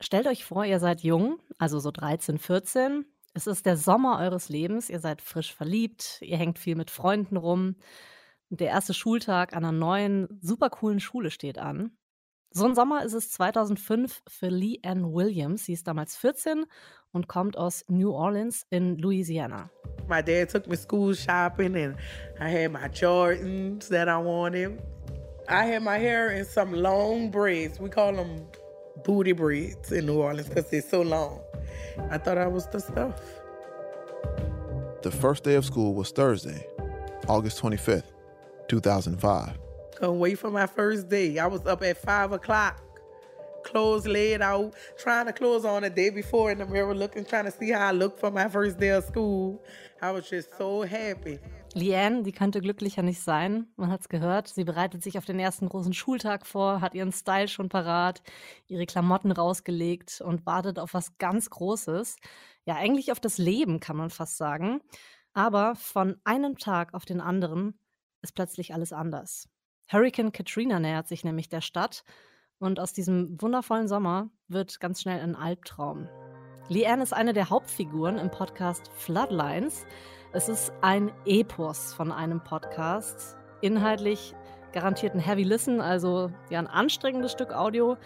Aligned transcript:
Stellt 0.00 0.26
euch 0.26 0.44
vor, 0.44 0.64
ihr 0.64 0.78
seid 0.78 1.02
jung, 1.02 1.38
also 1.58 1.78
so 1.78 1.90
13, 1.90 2.38
14. 2.38 3.06
Es 3.32 3.46
ist 3.46 3.66
der 3.66 3.76
Sommer 3.76 4.18
eures 4.18 4.48
Lebens, 4.48 4.90
ihr 4.90 5.00
seid 5.00 5.22
frisch 5.22 5.54
verliebt, 5.54 6.18
ihr 6.22 6.36
hängt 6.36 6.58
viel 6.58 6.74
mit 6.74 6.90
Freunden 6.90 7.36
rum. 7.36 7.76
Der 8.50 8.68
erste 8.68 8.94
Schultag 8.94 9.54
an 9.54 9.64
einer 9.64 9.72
neuen, 9.72 10.38
super 10.40 10.70
coolen 10.70 11.00
Schule 11.00 11.30
steht 11.30 11.58
an. 11.58 11.96
So 12.50 12.64
ein 12.64 12.74
Sommer 12.74 13.04
ist 13.04 13.12
es 13.12 13.30
2005 13.32 14.22
für 14.28 14.48
Lee 14.48 14.78
Ann 14.82 15.12
Williams. 15.12 15.66
Sie 15.66 15.72
ist 15.72 15.86
damals 15.86 16.16
14 16.16 16.64
und 17.12 17.28
kommt 17.28 17.58
aus 17.58 17.84
New 17.88 18.12
Orleans 18.12 18.66
in 18.70 18.96
Louisiana. 18.96 19.68
My 20.08 20.22
dad 20.22 20.50
took 20.50 20.66
me 20.66 20.76
school 20.76 21.14
shopping 21.14 21.74
and 21.74 21.96
I 22.40 22.48
had 22.48 22.72
my 22.72 22.88
Jordans 22.88 23.88
that 23.88 24.08
I 24.08 24.16
wanted. 24.16 24.78
I 25.48 25.70
had 25.70 25.82
my 25.82 25.98
hair 25.98 26.30
in 26.30 26.44
some 26.44 26.74
long 26.74 27.30
braids. 27.30 27.80
We 27.80 27.90
call 27.90 28.14
them 28.14 28.46
booty 29.06 29.30
braids 29.30 29.92
in 29.92 30.04
New 30.04 30.20
Orleans 30.20 30.48
because 30.48 30.68
they're 30.68 30.82
so 30.82 31.00
long. 31.00 31.40
I 32.10 32.18
thought 32.18 32.38
I 32.38 32.48
was 32.48 32.66
the 32.66 32.80
stuff. 32.80 33.20
The 35.02 35.12
first 35.12 35.44
day 35.44 35.54
of 35.54 35.64
school 35.64 35.94
was 35.94 36.10
Thursday, 36.10 36.66
August 37.28 37.62
25th, 37.62 38.10
2005. 38.66 39.58
Couldn't 39.94 40.18
wait 40.18 40.40
for 40.40 40.50
my 40.50 40.66
first 40.66 41.08
day. 41.08 41.38
I 41.38 41.46
was 41.46 41.64
up 41.66 41.84
at 41.84 41.96
five 41.98 42.32
o'clock, 42.32 42.82
clothes 43.62 44.08
laid 44.08 44.42
out, 44.42 44.74
trying 44.98 45.26
to 45.26 45.32
clothes 45.32 45.64
on 45.64 45.82
the 45.82 45.90
day 45.90 46.10
before 46.10 46.50
in 46.50 46.58
the 46.58 46.66
mirror, 46.66 46.92
looking, 46.92 47.24
trying 47.24 47.44
to 47.44 47.52
see 47.52 47.70
how 47.70 47.86
I 47.86 47.92
looked 47.92 48.18
for 48.18 48.32
my 48.32 48.48
first 48.48 48.76
day 48.76 48.88
of 48.88 49.04
school. 49.04 49.62
I 50.02 50.10
was 50.10 50.28
just 50.28 50.58
so 50.58 50.82
happy. 50.82 51.38
Liane, 51.76 52.22
die 52.22 52.32
könnte 52.32 52.62
glücklicher 52.62 53.02
nicht 53.02 53.20
sein. 53.20 53.66
Man 53.76 53.90
hat's 53.90 54.08
gehört. 54.08 54.48
Sie 54.48 54.64
bereitet 54.64 55.02
sich 55.02 55.18
auf 55.18 55.26
den 55.26 55.38
ersten 55.38 55.68
großen 55.68 55.92
Schultag 55.92 56.46
vor, 56.46 56.80
hat 56.80 56.94
ihren 56.94 57.12
Style 57.12 57.48
schon 57.48 57.68
parat, 57.68 58.22
ihre 58.66 58.86
Klamotten 58.86 59.30
rausgelegt 59.30 60.22
und 60.22 60.46
wartet 60.46 60.78
auf 60.78 60.94
was 60.94 61.18
ganz 61.18 61.50
Großes. 61.50 62.16
Ja, 62.64 62.76
eigentlich 62.76 63.12
auf 63.12 63.20
das 63.20 63.36
Leben, 63.36 63.78
kann 63.78 63.98
man 63.98 64.08
fast 64.08 64.38
sagen. 64.38 64.80
Aber 65.34 65.76
von 65.76 66.16
einem 66.24 66.56
Tag 66.56 66.94
auf 66.94 67.04
den 67.04 67.20
anderen 67.20 67.78
ist 68.22 68.34
plötzlich 68.34 68.72
alles 68.72 68.94
anders. 68.94 69.46
Hurricane 69.88 70.32
Katrina 70.32 70.80
nähert 70.80 71.08
sich 71.08 71.24
nämlich 71.24 71.50
der 71.50 71.60
Stadt 71.60 72.04
und 72.58 72.80
aus 72.80 72.94
diesem 72.94 73.40
wundervollen 73.40 73.86
Sommer 73.86 74.30
wird 74.48 74.80
ganz 74.80 75.02
schnell 75.02 75.20
ein 75.20 75.36
Albtraum. 75.36 76.08
Leanne 76.68 77.02
ist 77.02 77.12
eine 77.12 77.32
der 77.32 77.50
Hauptfiguren 77.50 78.18
im 78.18 78.30
Podcast 78.30 78.90
Floodlines. 78.96 79.86
Es 80.32 80.48
ist 80.48 80.72
ein 80.80 81.12
Epos 81.24 81.94
von 81.94 82.10
einem 82.10 82.42
Podcast. 82.42 83.36
Inhaltlich 83.60 84.34
garantiert 84.72 85.14
ein 85.14 85.20
Heavy 85.20 85.44
Listen, 85.44 85.80
also 85.80 86.30
ja 86.50 86.58
ein 86.58 86.66
anstrengendes 86.66 87.32
Stück 87.32 87.52
Audio. 87.52 87.96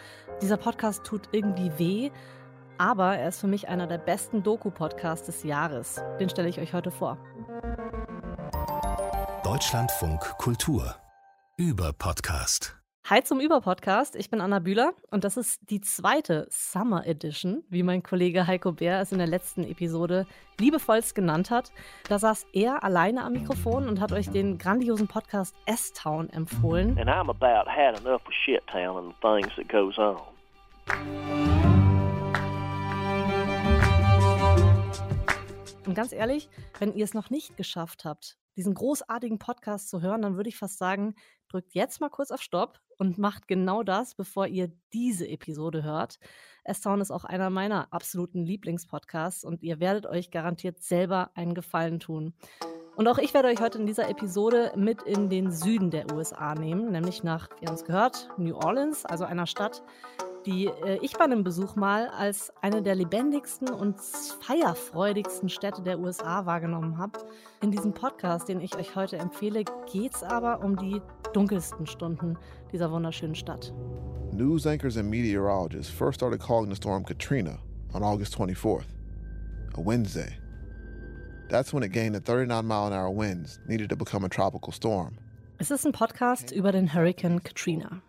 Dieser 0.42 0.58
Podcast 0.58 1.04
tut 1.04 1.28
irgendwie 1.32 1.72
weh, 1.78 2.10
aber 2.76 3.16
er 3.16 3.28
ist 3.28 3.40
für 3.40 3.48
mich 3.48 3.68
einer 3.68 3.86
der 3.86 3.98
besten 3.98 4.42
Doku-Podcasts 4.42 5.26
des 5.26 5.42
Jahres. 5.42 6.02
Den 6.20 6.28
stelle 6.28 6.48
ich 6.48 6.60
euch 6.60 6.74
heute 6.74 6.90
vor. 6.90 7.16
Deutschlandfunk 9.42 10.20
Kultur 10.38 10.94
über 11.56 11.92
Podcast. 11.92 12.79
Hi 13.04 13.24
zum 13.24 13.40
Über-Podcast. 13.40 14.14
Ich 14.14 14.30
bin 14.30 14.40
Anna 14.40 14.60
Bühler 14.60 14.92
und 15.10 15.24
das 15.24 15.36
ist 15.36 15.68
die 15.68 15.80
zweite 15.80 16.46
Summer 16.48 17.04
Edition, 17.06 17.64
wie 17.68 17.82
mein 17.82 18.04
Kollege 18.04 18.46
Heiko 18.46 18.70
Bär 18.70 19.00
es 19.00 19.10
in 19.10 19.18
der 19.18 19.26
letzten 19.26 19.64
Episode 19.64 20.26
liebevollst 20.60 21.16
genannt 21.16 21.50
hat. 21.50 21.72
Da 22.08 22.20
saß 22.20 22.46
er 22.52 22.84
alleine 22.84 23.24
am 23.24 23.32
Mikrofon 23.32 23.88
und 23.88 24.00
hat 24.00 24.12
euch 24.12 24.30
den 24.30 24.58
grandiosen 24.58 25.08
Podcast 25.08 25.56
S-Town 25.66 26.30
empfohlen. 26.30 26.96
And 26.98 27.08
I'm 27.08 27.30
about 27.30 27.68
had 27.68 27.98
enough 27.98 28.24
of 28.26 28.32
shit 28.44 28.64
town 28.68 28.96
and 28.96 29.14
the 29.14 29.20
things 29.20 29.56
that 29.56 29.68
goes 29.68 29.98
on. 29.98 30.20
Und 35.84 35.94
ganz 35.94 36.12
ehrlich, 36.12 36.48
wenn 36.78 36.94
ihr 36.94 37.04
es 37.04 37.14
noch 37.14 37.30
nicht 37.30 37.56
geschafft 37.56 38.04
habt, 38.04 38.36
diesen 38.56 38.74
großartigen 38.74 39.40
Podcast 39.40 39.88
zu 39.88 40.00
hören, 40.00 40.22
dann 40.22 40.36
würde 40.36 40.48
ich 40.48 40.56
fast 40.56 40.78
sagen, 40.78 41.16
drückt 41.48 41.74
jetzt 41.74 42.00
mal 42.00 42.10
kurz 42.10 42.30
auf 42.30 42.42
Stopp 42.42 42.78
und 43.00 43.16
macht 43.16 43.48
genau 43.48 43.82
das, 43.82 44.14
bevor 44.14 44.46
ihr 44.46 44.70
diese 44.92 45.26
Episode 45.26 45.82
hört. 45.82 46.20
S-Town 46.64 47.00
ist 47.00 47.10
auch 47.10 47.24
einer 47.24 47.48
meiner 47.48 47.92
absoluten 47.92 48.44
Lieblingspodcasts 48.44 49.42
und 49.42 49.62
ihr 49.62 49.80
werdet 49.80 50.04
euch 50.06 50.30
garantiert 50.30 50.82
selber 50.82 51.30
einen 51.34 51.54
Gefallen 51.54 51.98
tun. 51.98 52.34
Und 52.96 53.08
auch 53.08 53.16
ich 53.16 53.32
werde 53.32 53.48
euch 53.48 53.60
heute 53.60 53.78
in 53.78 53.86
dieser 53.86 54.10
Episode 54.10 54.72
mit 54.76 55.00
in 55.02 55.30
den 55.30 55.50
Süden 55.50 55.90
der 55.90 56.12
USA 56.12 56.54
nehmen, 56.54 56.92
nämlich 56.92 57.24
nach, 57.24 57.48
wie 57.58 57.64
ihr 57.64 57.70
uns 57.70 57.84
gehört, 57.84 58.28
New 58.36 58.54
Orleans, 58.54 59.06
also 59.06 59.24
einer 59.24 59.46
Stadt, 59.46 59.82
die 60.46 60.66
äh, 60.66 60.98
ich 61.02 61.14
bei 61.14 61.24
einem 61.24 61.44
Besuch 61.44 61.76
mal 61.76 62.08
als 62.08 62.52
eine 62.60 62.82
der 62.82 62.94
lebendigsten 62.94 63.70
und 63.70 63.98
feierfreudigsten 64.40 65.48
Städte 65.48 65.82
der 65.82 65.98
USA 65.98 66.46
wahrgenommen 66.46 66.98
habe. 66.98 67.18
In 67.62 67.70
diesem 67.70 67.92
Podcast, 67.92 68.48
den 68.48 68.60
ich 68.60 68.76
euch 68.76 68.96
heute 68.96 69.16
empfehle, 69.16 69.64
geht 69.90 70.14
es 70.14 70.22
aber 70.22 70.62
um 70.62 70.76
die 70.76 71.00
dunkelsten 71.32 71.86
Stunden 71.86 72.36
dieser 72.72 72.90
wunderschönen 72.90 73.34
Stadt. 73.34 73.72
News 74.32 74.66
anchors 74.66 74.96
and 74.96 75.10
meteorologists 75.10 75.92
first 75.92 76.18
started 76.20 76.40
calling 76.40 76.70
the 76.70 76.76
storm 76.76 77.04
Katrina 77.04 77.58
on 77.92 78.02
August 78.02 78.36
24th, 78.38 78.86
a 79.74 79.80
Wednesday. 79.80 80.36
That's 81.48 81.72
when 81.72 81.82
it 81.82 81.90
gained 81.90 82.14
the 82.14 82.20
39 82.20 82.64
mile 82.64 82.86
an 82.86 82.92
hour 82.92 83.10
winds 83.10 83.58
needed 83.66 83.88
to 83.88 83.96
become 83.96 84.24
a 84.24 84.28
tropical 84.28 84.72
storm. 84.72 85.18
Es 85.58 85.70
ist 85.70 85.84
ein 85.84 85.92
Podcast 85.92 86.52
über 86.52 86.72
den 86.72 86.86
Hurricane 86.86 87.40
Katrina. 87.40 88.00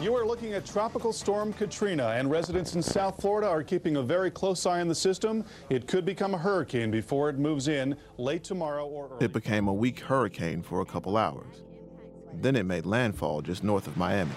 You 0.00 0.14
are 0.14 0.26
looking 0.26 0.52
at 0.52 0.66
Tropical 0.66 1.10
Storm 1.10 1.54
Katrina, 1.54 2.08
and 2.18 2.30
residents 2.30 2.74
in 2.74 2.82
South 2.82 3.18
Florida 3.18 3.48
are 3.48 3.62
keeping 3.62 3.96
a 3.96 4.02
very 4.02 4.30
close 4.30 4.66
eye 4.66 4.80
on 4.80 4.88
the 4.88 4.94
system. 4.94 5.42
It 5.70 5.86
could 5.86 6.04
become 6.04 6.34
a 6.34 6.38
hurricane 6.38 6.90
before 6.90 7.30
it 7.30 7.38
moves 7.38 7.68
in 7.68 7.96
late 8.18 8.44
tomorrow 8.44 8.86
or 8.86 9.08
early. 9.08 9.24
It 9.24 9.32
became 9.32 9.68
a 9.68 9.72
weak 9.72 10.00
hurricane 10.00 10.62
for 10.62 10.82
a 10.82 10.84
couple 10.84 11.16
hours. 11.16 11.62
Then 12.42 12.56
it 12.56 12.64
made 12.64 12.86
landfall 12.86 13.42
just 13.42 13.64
north 13.64 13.86
of 13.88 13.96
Miami. 13.96 14.32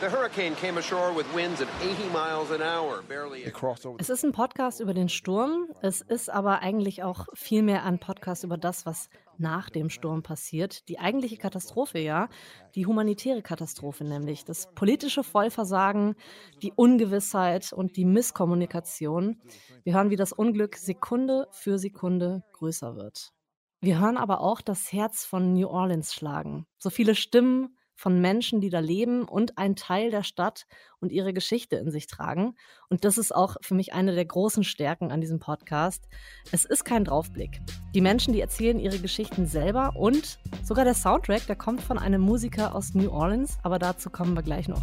The 0.00 0.08
hurricane 0.08 0.54
came 0.54 0.78
ashore 0.78 1.12
with 1.12 1.26
winds 1.34 1.60
at 1.60 1.66
80 1.82 2.12
miles 2.12 2.52
an 2.52 2.62
hour, 2.62 3.02
barely. 3.08 3.42
It 3.42 3.52
crossed 3.52 3.84
over. 3.84 3.96
Es 3.98 4.08
ist 4.08 4.24
ein 4.24 4.30
Podcast 4.30 4.78
über 4.78 4.94
den 4.94 5.08
Sturm. 5.08 5.66
Es 5.82 6.02
ist 6.02 6.30
aber 6.30 6.60
eigentlich 6.60 7.02
auch 7.02 7.26
vielmehr 7.34 7.84
ein 7.84 7.98
Podcast 7.98 8.44
über 8.44 8.56
das, 8.56 8.86
was 8.86 9.08
nach 9.38 9.70
dem 9.70 9.90
Sturm 9.90 10.22
passiert. 10.22 10.88
Die 10.88 11.00
eigentliche 11.00 11.36
Katastrophe, 11.36 11.98
ja. 11.98 12.28
Die 12.76 12.86
humanitäre 12.86 13.42
Katastrophe 13.42 14.04
nämlich. 14.04 14.44
Das 14.44 14.68
politische 14.76 15.24
Vollversagen, 15.24 16.14
die 16.62 16.72
Ungewissheit 16.72 17.72
und 17.72 17.96
die 17.96 18.04
Misskommunikation. 18.04 19.40
Wir 19.82 19.94
hören, 19.94 20.10
wie 20.10 20.16
das 20.16 20.32
Unglück 20.32 20.76
Sekunde 20.76 21.48
für 21.50 21.76
Sekunde 21.80 22.44
größer 22.52 22.94
wird. 22.94 23.32
Wir 23.80 24.00
hören 24.00 24.16
aber 24.16 24.40
auch 24.40 24.60
das 24.60 24.92
Herz 24.92 25.24
von 25.24 25.52
New 25.52 25.68
Orleans 25.68 26.12
schlagen. 26.12 26.66
So 26.78 26.90
viele 26.90 27.14
Stimmen 27.14 27.76
von 27.94 28.20
Menschen, 28.20 28.60
die 28.60 28.70
da 28.70 28.80
leben 28.80 29.22
und 29.22 29.56
einen 29.56 29.76
Teil 29.76 30.10
der 30.10 30.24
Stadt 30.24 30.66
und 31.00 31.12
ihre 31.12 31.32
Geschichte 31.32 31.76
in 31.76 31.90
sich 31.92 32.08
tragen. 32.08 32.56
Und 32.88 33.04
das 33.04 33.18
ist 33.18 33.32
auch 33.32 33.56
für 33.60 33.74
mich 33.74 33.92
eine 33.92 34.16
der 34.16 34.24
großen 34.24 34.64
Stärken 34.64 35.12
an 35.12 35.20
diesem 35.20 35.38
Podcast. 35.38 36.08
Es 36.50 36.64
ist 36.64 36.84
kein 36.84 37.04
Draufblick. 37.04 37.60
Die 37.94 38.00
Menschen, 38.00 38.32
die 38.32 38.40
erzählen 38.40 38.80
ihre 38.80 38.98
Geschichten 38.98 39.46
selber 39.46 39.94
und 39.94 40.40
sogar 40.64 40.84
der 40.84 40.94
Soundtrack, 40.94 41.46
der 41.46 41.56
kommt 41.56 41.80
von 41.80 41.98
einem 41.98 42.20
Musiker 42.20 42.74
aus 42.74 42.94
New 42.94 43.10
Orleans, 43.10 43.58
aber 43.62 43.78
dazu 43.78 44.10
kommen 44.10 44.34
wir 44.34 44.42
gleich 44.42 44.66
noch. 44.66 44.82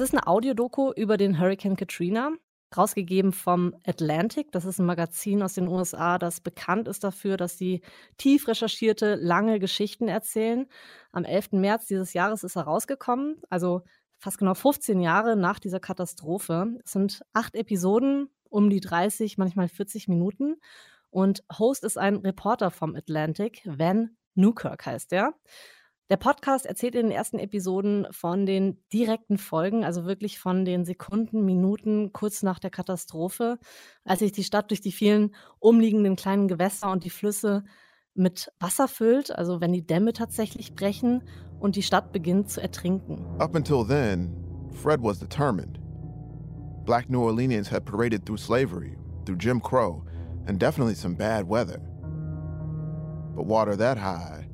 Es 0.00 0.04
ist 0.04 0.14
eine 0.14 0.26
Audiodoku 0.26 0.92
über 0.92 1.18
den 1.18 1.38
Hurricane 1.38 1.76
Katrina 1.76 2.30
rausgegeben 2.74 3.32
vom 3.32 3.74
Atlantic. 3.84 4.50
Das 4.50 4.64
ist 4.64 4.78
ein 4.78 4.86
Magazin 4.86 5.42
aus 5.42 5.52
den 5.52 5.68
USA, 5.68 6.16
das 6.16 6.40
bekannt 6.40 6.88
ist 6.88 7.04
dafür, 7.04 7.36
dass 7.36 7.58
sie 7.58 7.82
tief 8.16 8.48
recherchierte, 8.48 9.16
lange 9.16 9.58
Geschichten 9.58 10.08
erzählen. 10.08 10.66
Am 11.12 11.26
11. 11.26 11.52
März 11.52 11.84
dieses 11.84 12.14
Jahres 12.14 12.44
ist 12.44 12.56
er 12.56 12.62
rausgekommen, 12.62 13.42
also 13.50 13.82
fast 14.18 14.38
genau 14.38 14.54
15 14.54 15.02
Jahre 15.02 15.36
nach 15.36 15.58
dieser 15.58 15.80
Katastrophe. 15.80 16.78
Es 16.82 16.92
sind 16.92 17.20
acht 17.34 17.54
Episoden, 17.54 18.30
um 18.48 18.70
die 18.70 18.80
30, 18.80 19.36
manchmal 19.36 19.68
40 19.68 20.08
Minuten. 20.08 20.56
Und 21.10 21.44
Host 21.58 21.84
ist 21.84 21.98
ein 21.98 22.16
Reporter 22.16 22.70
vom 22.70 22.96
Atlantic, 22.96 23.60
Van 23.66 24.16
Newkirk 24.34 24.86
heißt 24.86 25.12
er. 25.12 25.34
Der 26.10 26.16
Podcast 26.16 26.66
erzählt 26.66 26.96
in 26.96 27.06
den 27.06 27.12
ersten 27.12 27.38
Episoden 27.38 28.04
von 28.10 28.44
den 28.44 28.78
direkten 28.92 29.38
Folgen, 29.38 29.84
also 29.84 30.06
wirklich 30.06 30.40
von 30.40 30.64
den 30.64 30.84
Sekunden, 30.84 31.44
Minuten 31.44 32.12
kurz 32.12 32.42
nach 32.42 32.58
der 32.58 32.70
Katastrophe, 32.70 33.60
als 34.04 34.18
sich 34.18 34.32
die 34.32 34.42
Stadt 34.42 34.70
durch 34.70 34.80
die 34.80 34.90
vielen 34.90 35.32
umliegenden 35.60 36.16
kleinen 36.16 36.48
Gewässer 36.48 36.90
und 36.90 37.04
die 37.04 37.10
Flüsse 37.10 37.62
mit 38.14 38.52
Wasser 38.58 38.88
füllt, 38.88 39.30
also 39.30 39.60
wenn 39.60 39.72
die 39.72 39.86
Dämme 39.86 40.12
tatsächlich 40.12 40.74
brechen 40.74 41.22
und 41.60 41.76
die 41.76 41.82
Stadt 41.84 42.10
beginnt 42.10 42.50
zu 42.50 42.60
ertrinken. 42.60 43.24
Up 43.38 43.54
until 43.54 43.86
then, 43.86 44.34
Fred 44.82 45.00
was 45.00 45.20
determined. 45.20 45.78
Black 46.84 47.08
New 47.08 47.22
Orleanians 47.22 47.70
had 47.70 47.84
paraded 47.84 48.26
through 48.26 48.40
slavery, 48.40 48.98
through 49.24 49.38
Jim 49.38 49.60
Crow, 49.62 50.02
and 50.48 50.60
definitely 50.60 50.96
some 50.96 51.14
bad 51.14 51.48
weather. 51.48 51.80
But 53.36 53.46
water 53.46 53.76
that 53.76 53.96
high, 53.96 54.49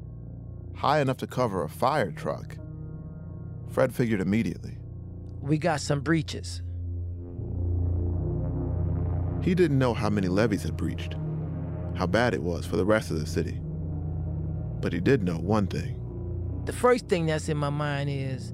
high 0.76 1.00
enough 1.00 1.16
to 1.18 1.26
cover 1.26 1.64
a 1.64 1.68
fire 1.68 2.12
truck, 2.12 2.56
Fred 3.68 3.92
figured 3.92 4.20
immediately. 4.20 4.78
We 5.40 5.58
got 5.58 5.80
some 5.80 6.00
breaches. 6.00 6.62
He 9.42 9.54
didn't 9.54 9.78
know 9.78 9.94
how 9.94 10.10
many 10.10 10.28
levees 10.28 10.62
had 10.62 10.76
breached, 10.76 11.14
how 11.94 12.06
bad 12.06 12.34
it 12.34 12.42
was 12.42 12.66
for 12.66 12.76
the 12.76 12.84
rest 12.84 13.10
of 13.10 13.20
the 13.20 13.26
city. 13.26 13.60
But 14.80 14.92
he 14.92 15.00
did 15.00 15.22
know 15.22 15.36
one 15.36 15.66
thing. 15.66 16.00
The 16.66 16.72
first 16.72 17.08
thing 17.08 17.26
that's 17.26 17.48
in 17.48 17.56
my 17.56 17.70
mind 17.70 18.10
is, 18.10 18.52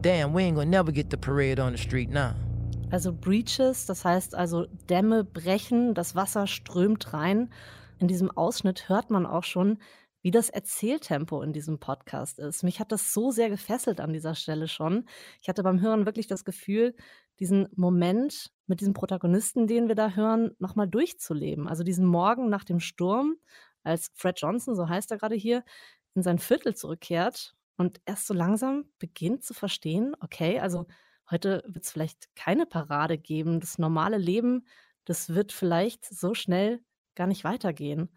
damn, 0.00 0.32
we 0.32 0.44
ain't 0.44 0.56
gonna 0.56 0.70
never 0.70 0.92
get 0.92 1.10
the 1.10 1.16
parade 1.16 1.58
on 1.58 1.72
the 1.72 1.78
street 1.78 2.10
now. 2.10 2.34
Also 2.92 3.12
Breaches, 3.12 3.86
das 3.86 4.04
heißt 4.04 4.34
also 4.34 4.66
Dämme 4.88 5.24
brechen, 5.24 5.94
das 5.94 6.14
Wasser 6.14 6.46
strömt 6.46 7.12
rein. 7.12 7.48
In 7.98 8.08
diesem 8.08 8.30
Ausschnitt 8.32 8.88
hört 8.88 9.10
man 9.10 9.26
auch 9.26 9.44
schon, 9.44 9.78
wie 10.22 10.30
das 10.30 10.50
Erzähltempo 10.50 11.42
in 11.42 11.52
diesem 11.52 11.78
Podcast 11.78 12.38
ist. 12.38 12.62
Mich 12.62 12.80
hat 12.80 12.92
das 12.92 13.12
so 13.12 13.30
sehr 13.30 13.48
gefesselt 13.48 14.00
an 14.00 14.12
dieser 14.12 14.34
Stelle 14.34 14.68
schon. 14.68 15.08
Ich 15.40 15.48
hatte 15.48 15.62
beim 15.62 15.80
Hören 15.80 16.06
wirklich 16.06 16.26
das 16.26 16.44
Gefühl, 16.44 16.94
diesen 17.38 17.68
Moment 17.74 18.50
mit 18.66 18.80
diesem 18.80 18.92
Protagonisten, 18.92 19.66
den 19.66 19.88
wir 19.88 19.94
da 19.94 20.10
hören, 20.10 20.54
nochmal 20.58 20.88
durchzuleben. 20.88 21.68
Also 21.68 21.82
diesen 21.82 22.06
Morgen 22.06 22.50
nach 22.50 22.64
dem 22.64 22.80
Sturm, 22.80 23.36
als 23.82 24.10
Fred 24.14 24.38
Johnson, 24.38 24.76
so 24.76 24.88
heißt 24.88 25.10
er 25.10 25.18
gerade 25.18 25.36
hier, 25.36 25.64
in 26.14 26.22
sein 26.22 26.38
Viertel 26.38 26.74
zurückkehrt 26.74 27.54
und 27.76 28.00
erst 28.04 28.26
so 28.26 28.34
langsam 28.34 28.84
beginnt 28.98 29.42
zu 29.42 29.54
verstehen, 29.54 30.14
okay, 30.20 30.60
also 30.60 30.86
heute 31.30 31.62
wird 31.66 31.84
es 31.84 31.92
vielleicht 31.92 32.34
keine 32.34 32.66
Parade 32.66 33.16
geben. 33.16 33.60
Das 33.60 33.78
normale 33.78 34.18
Leben, 34.18 34.66
das 35.06 35.30
wird 35.34 35.52
vielleicht 35.52 36.04
so 36.04 36.34
schnell 36.34 36.82
gar 37.14 37.26
nicht 37.26 37.44
weitergehen. 37.44 38.10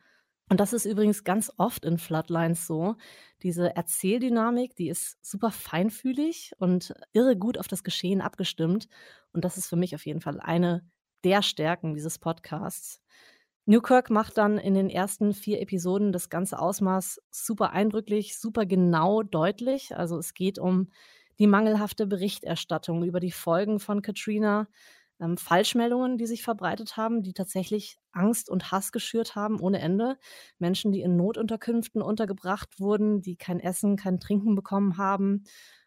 Und 0.50 0.60
das 0.60 0.74
ist 0.74 0.86
übrigens 0.86 1.24
ganz 1.24 1.51
oft 1.57 1.86
in 1.86 1.98
Floodlines 1.98 2.68
so. 2.68 2.95
Diese 3.42 3.75
Erzähldynamik, 3.75 4.75
die 4.75 4.90
ist 4.90 5.18
super 5.25 5.51
feinfühlig 5.51 6.51
und 6.60 6.94
irre 7.13 7.38
gut 7.38 7.57
auf 7.57 7.68
das 7.68 7.84
Geschehen 7.84 8.22
abgestimmt. 8.22 8.88
Und 9.31 9.45
das 9.45 9.57
ist 9.57 9.68
für 9.68 9.78
mich 9.78 9.95
auf 9.95 10.06
jeden 10.06 10.22
Fall 10.22 10.40
eine 10.40 10.86
der 11.24 11.42
Stärken 11.42 11.94
dieses 11.94 12.19
Podcasts. 12.19 13.01
Newkirk 13.66 14.10
macht 14.10 14.38
dann 14.38 14.57
in 14.57 14.74
den 14.74 14.90
ersten 14.90 15.34
vier 15.34 15.62
Episoden 15.62 16.12
das 16.12 16.30
ganze 16.30 16.60
Ausmaß 16.60 17.22
super 17.31 17.72
eindrücklich, 17.72 18.38
super 18.38 18.66
genau 18.66 19.24
deutlich. 19.24 19.96
Also 19.96 20.18
es 20.18 20.34
geht 20.34 20.60
um 20.60 20.89
die 21.39 21.48
mangelhafte 21.48 22.06
Berichterstattung 22.06 23.04
über 23.04 23.22
die 23.22 23.31
Folgen 23.31 23.80
von 23.80 24.01
Katrina, 24.01 24.68
ähm, 25.19 25.38
Falschmeldungen, 25.38 26.18
die 26.18 26.25
sich 26.27 26.44
verbreitet 26.44 26.98
haben, 26.98 27.21
die 27.24 27.33
tatsächlich 27.33 27.98
Angst 28.12 28.50
und 28.50 28.71
Hass 28.71 28.92
geschürt 28.92 29.36
haben 29.36 29.60
ohne 29.60 29.80
Ende. 29.80 30.18
Menschen, 30.60 30.92
die 30.92 31.01
in 31.01 31.15
Notunterkünften 31.15 32.01
untergebracht 32.01 32.80
wurden, 32.80 33.21
die 33.21 33.36
kein 33.38 33.60
Essen, 33.60 33.95
kein 33.98 34.19
Trinken 34.19 34.56
bekommen 34.56 34.98
haben. 34.98 35.44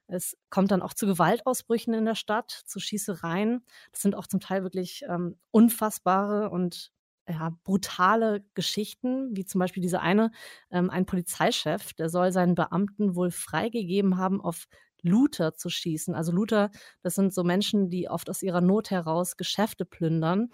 Es 0.08 0.37
kommt 0.50 0.70
dann 0.70 0.82
auch 0.82 0.94
zu 0.94 1.06
Gewaltausbrüchen 1.06 1.93
in 1.94 2.05
der 2.05 2.14
Stadt, 2.14 2.50
zu 2.50 2.78
Schießereien. 2.78 3.64
Das 3.93 4.02
sind 4.02 4.14
auch 4.14 4.26
zum 4.26 4.40
Teil 4.40 4.62
wirklich 4.62 5.02
ähm, 5.08 5.37
unfassbare 5.50 6.50
und 6.50 6.93
ja, 7.28 7.50
brutale 7.64 8.44
Geschichten, 8.55 9.34
wie 9.37 9.44
zum 9.44 9.58
Beispiel 9.58 9.81
diese 9.82 10.00
eine, 10.00 10.31
ähm, 10.70 10.90
ein 10.90 11.06
Polizeichef, 11.06 11.93
der 11.94 12.08
soll 12.08 12.31
seinen 12.31 12.55
Beamten 12.55 13.17
wohl 13.17 13.32
freigegeben 13.32 14.17
haben, 14.17 14.40
auf 14.40 14.67
Looter 15.03 15.55
zu 15.55 15.69
schießen. 15.69 16.15
Also 16.15 16.33
Looter, 16.33 16.71
das 17.03 17.15
sind 17.15 17.33
so 17.33 17.45
Menschen, 17.45 17.91
die 17.91 18.09
oft 18.09 18.31
aus 18.31 18.43
ihrer 18.43 18.61
Not 18.61 18.91
heraus 18.91 19.37
Geschäfte 19.37 19.85
plündern. 19.85 20.51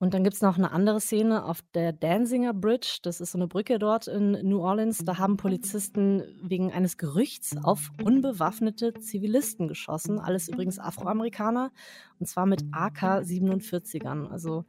Und 0.00 0.14
dann 0.14 0.22
gibt 0.22 0.36
es 0.36 0.42
noch 0.42 0.56
eine 0.56 0.70
andere 0.70 1.00
Szene 1.00 1.44
auf 1.44 1.60
der 1.74 1.92
Danzinger 1.92 2.54
Bridge. 2.54 3.00
Das 3.02 3.20
ist 3.20 3.32
so 3.32 3.38
eine 3.38 3.48
Brücke 3.48 3.80
dort 3.80 4.06
in 4.06 4.32
New 4.48 4.60
Orleans. 4.60 5.04
Da 5.04 5.18
haben 5.18 5.36
Polizisten 5.36 6.22
wegen 6.40 6.72
eines 6.72 6.98
Gerüchts 6.98 7.56
auf 7.64 7.90
unbewaffnete 8.04 8.94
Zivilisten 8.94 9.66
geschossen. 9.66 10.20
Alles 10.20 10.48
übrigens 10.48 10.78
Afroamerikaner. 10.78 11.72
Und 12.20 12.26
zwar 12.26 12.46
mit 12.46 12.62
AK-47ern. 12.70 14.28
Also 14.28 14.64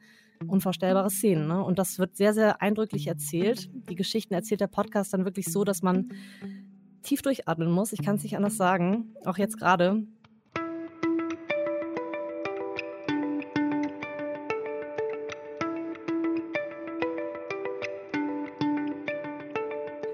unvorstellbare 0.47 1.09
Szenen. 1.11 1.47
Ne? 1.47 1.63
Und 1.63 1.79
das 1.79 1.99
wird 1.99 2.15
sehr, 2.15 2.33
sehr 2.33 2.61
eindrücklich 2.61 3.07
erzählt. 3.07 3.69
Die 3.89 3.95
Geschichten 3.95 4.33
erzählt 4.33 4.61
der 4.61 4.67
Podcast 4.67 5.13
dann 5.13 5.25
wirklich 5.25 5.51
so, 5.51 5.63
dass 5.63 5.83
man 5.83 6.09
tief 7.01 7.21
durchatmen 7.21 7.71
muss. 7.71 7.93
Ich 7.93 8.03
kann 8.03 8.15
es 8.15 8.23
nicht 8.23 8.35
anders 8.35 8.57
sagen. 8.57 9.13
Auch 9.25 9.37
jetzt 9.37 9.57
gerade. 9.57 10.03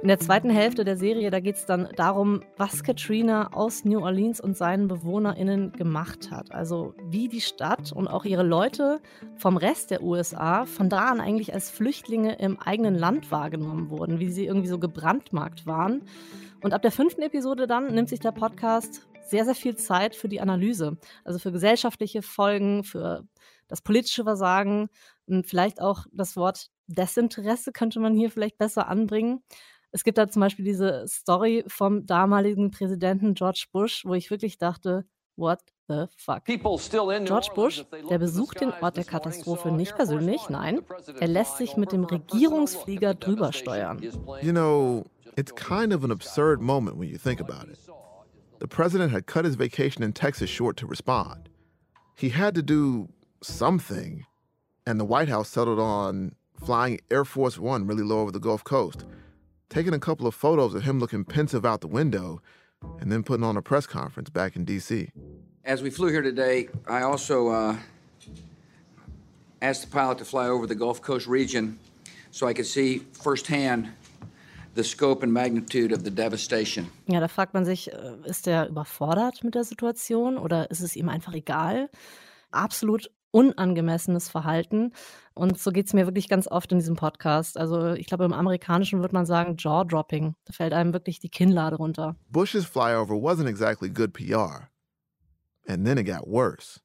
In 0.06 0.10
der 0.10 0.20
zweiten 0.20 0.52
Hälfte 0.52 0.86
der 0.86 0.98
Serie, 0.98 1.32
da 1.32 1.40
geht 1.40 1.56
es 1.56 1.66
dann 1.66 1.90
darum, 1.96 2.44
was 2.58 2.84
Katrina 2.84 3.52
aus 3.54 3.86
New 3.86 4.02
Orleans 4.02 4.40
und 4.40 4.56
seinen 4.56 4.88
BewohnerInnen 4.88 5.72
gemacht 5.72 6.30
hat. 6.30 6.52
Also 6.52 6.94
wie 7.10 7.28
die 7.28 7.42
Stadt 7.42 7.92
und 7.92 8.08
auch 8.08 8.24
ihre 8.24 8.44
Leute 8.44 9.02
vom 9.36 9.58
Rest 9.58 9.90
der 9.90 10.04
USA 10.04 10.66
von 10.66 10.90
da 10.90 11.08
an 11.08 11.20
eigentlich 11.20 11.56
als 11.56 11.72
Flüchtlinge 11.72 12.36
im 12.36 12.60
eigenen 12.60 12.94
Land 12.94 13.32
wahrgenommen 13.32 13.90
wurden, 13.90 14.20
wie 14.20 14.30
sie 14.30 14.46
irgendwie 14.46 14.68
so 14.68 14.78
gebrandmarkt 14.78 15.66
waren. 15.66 16.04
Und 16.62 16.76
ab 16.76 16.84
der 16.84 16.92
fünften 16.92 17.24
Episode 17.24 17.66
dann 17.66 17.92
nimmt 17.92 18.10
sich 18.10 18.20
der 18.20 18.32
Podcast 18.32 19.08
sehr, 19.26 19.44
sehr 19.44 19.56
viel 19.56 19.76
Zeit 19.76 20.16
für 20.16 20.30
die 20.30 20.40
Analyse. 20.40 21.00
Also 21.24 21.40
für 21.40 21.52
gesellschaftliche 21.52 22.22
Folgen, 22.22 22.84
für 22.84 23.24
das 23.68 23.82
politische 23.82 24.24
Versagen 24.24 24.90
und 25.26 25.48
vielleicht 25.48 25.82
auch 25.82 26.06
das 26.12 26.36
Wort 26.36 26.70
Desinteresse 26.86 27.72
könnte 27.72 28.00
man 28.00 28.14
hier 28.14 28.30
vielleicht 28.30 28.60
besser 28.60 28.88
anbringen. 28.88 29.42
Es 29.96 30.04
gibt 30.04 30.18
da 30.18 30.28
zum 30.28 30.42
Beispiel 30.42 30.66
diese 30.66 31.06
Story 31.08 31.64
vom 31.68 32.06
damaligen 32.06 32.70
Präsidenten 32.70 33.34
George 33.34 33.68
Bush, 33.72 34.04
wo 34.04 34.14
ich 34.14 34.30
wirklich 34.30 34.58
dachte, 34.58 35.06
what 35.38 35.60
the 35.88 36.08
fuck? 36.18 36.44
George 36.44 37.48
Bush, 37.56 37.86
der 38.10 38.20
besucht 38.20 38.60
den 38.60 38.74
Ort 38.82 38.98
der 38.98 39.06
Katastrophe 39.06 39.72
nicht 39.72 39.96
persönlich, 39.96 40.50
nein, 40.50 40.82
er 41.18 41.30
lässt 41.30 41.56
sich 41.56 41.78
mit 41.78 41.94
dem 41.94 42.04
Regierungsflieger 42.04 43.14
drüber 43.14 43.54
steuern. 43.54 44.04
You 44.42 44.52
know, 44.52 45.06
It's 45.38 45.56
kind 45.56 45.94
of 45.94 46.04
an 46.04 46.12
absurd 46.12 46.62
moment 46.62 46.98
when 46.98 47.08
you 47.08 47.18
think 47.18 47.40
about 47.40 47.70
it. 47.72 47.80
The 48.60 48.68
president 48.68 49.14
had 49.14 49.28
cut 49.28 49.46
his 49.46 49.56
vacation 49.56 50.04
in 50.04 50.12
Texas 50.12 50.50
short 50.50 50.76
to 50.78 50.88
respond. 50.88 51.48
He 52.16 52.32
had 52.32 52.54
to 52.56 52.62
do 52.62 53.08
something, 53.42 54.26
and 54.86 55.00
the 55.00 55.06
White 55.06 55.30
House 55.30 55.48
settled 55.48 55.80
on 55.80 56.36
flying 56.60 57.00
Air 57.10 57.24
Force 57.24 57.58
One 57.58 57.88
really 57.88 58.04
low 58.04 58.20
over 58.20 58.32
the 58.32 58.40
Gulf 58.42 58.66
Coast, 58.66 59.06
taking 59.76 59.94
a 59.94 60.00
couple 60.00 60.26
of 60.26 60.34
photos 60.34 60.74
of 60.74 60.84
him 60.84 61.02
looking 61.02 61.26
pensive 61.26 61.66
out 61.66 61.82
the 61.82 61.88
window, 61.88 62.42
and 63.02 63.12
then 63.12 63.24
putting 63.24 63.44
on 63.44 63.58
a 63.58 63.62
press 63.62 63.86
conference 63.86 64.30
back 64.30 64.56
in 64.56 64.64
D.C. 64.64 65.10
As 65.66 65.82
we 65.82 65.90
flew 65.90 66.08
here 66.08 66.22
today, 66.22 66.70
I 66.88 67.02
also 67.02 67.50
uh, 67.50 67.76
asked 69.62 69.82
the 69.82 69.92
pilot 69.92 70.18
to 70.20 70.26
fly 70.26 70.48
over 70.48 70.66
the 70.66 70.76
Gulf 70.76 71.02
Coast 71.02 71.28
region 71.28 71.78
so 72.32 72.48
I 72.48 72.54
could 72.54 72.66
see 72.66 73.00
firsthand 73.22 73.90
the 74.76 74.84
scope 74.84 75.24
and 75.24 75.34
magnitude 75.34 75.92
of 75.92 76.04
the 76.06 76.12
devastation. 76.12 76.90
Ja, 77.08 77.20
da 77.20 77.28
fragt 77.28 77.54
man 77.54 77.66
sich, 77.66 77.92
äh, 77.92 78.16
ist 78.26 78.48
er 78.48 78.70
überfordert 78.70 79.44
mit 79.44 79.56
der 79.56 79.66
Situation 79.66 80.38
oder 80.38 80.72
ist 80.72 80.82
es 80.82 80.96
ihm 80.96 81.10
einfach 81.10 81.34
egal? 81.34 81.90
Absolut 82.52 83.10
unangemessenes 83.36 84.30
Verhalten. 84.30 84.94
Und 85.34 85.60
so 85.60 85.72
geht 85.72 85.88
es 85.88 85.94
mir 85.94 86.06
wirklich 86.06 86.30
ganz 86.30 86.48
oft 86.48 86.72
in 86.72 86.80
diesem 86.80 86.96
Podcast. 86.96 87.58
Also 87.58 87.94
ich 87.94 88.08
glaube, 88.08 88.24
im 88.24 88.32
Amerikanischen 88.32 89.02
würde 89.02 89.14
man 89.14 89.26
sagen 89.26 89.58
Jaw-Dropping. 89.58 90.36
Da 90.46 90.54
fällt 90.54 90.72
einem 90.72 90.94
wirklich 90.94 91.20
die 91.20 91.30
Kinnlade 91.30 91.76
runter. 91.76 92.16
Bush's 92.32 92.66
flyover 92.66 93.16
wasn't 93.16 93.50
exactly 93.50 93.90
good 93.90 94.14
PR. 94.14 94.70
And 95.68 95.86
then 95.86 95.98
it 95.98 96.06
got 96.06 96.28
worse. 96.28 96.80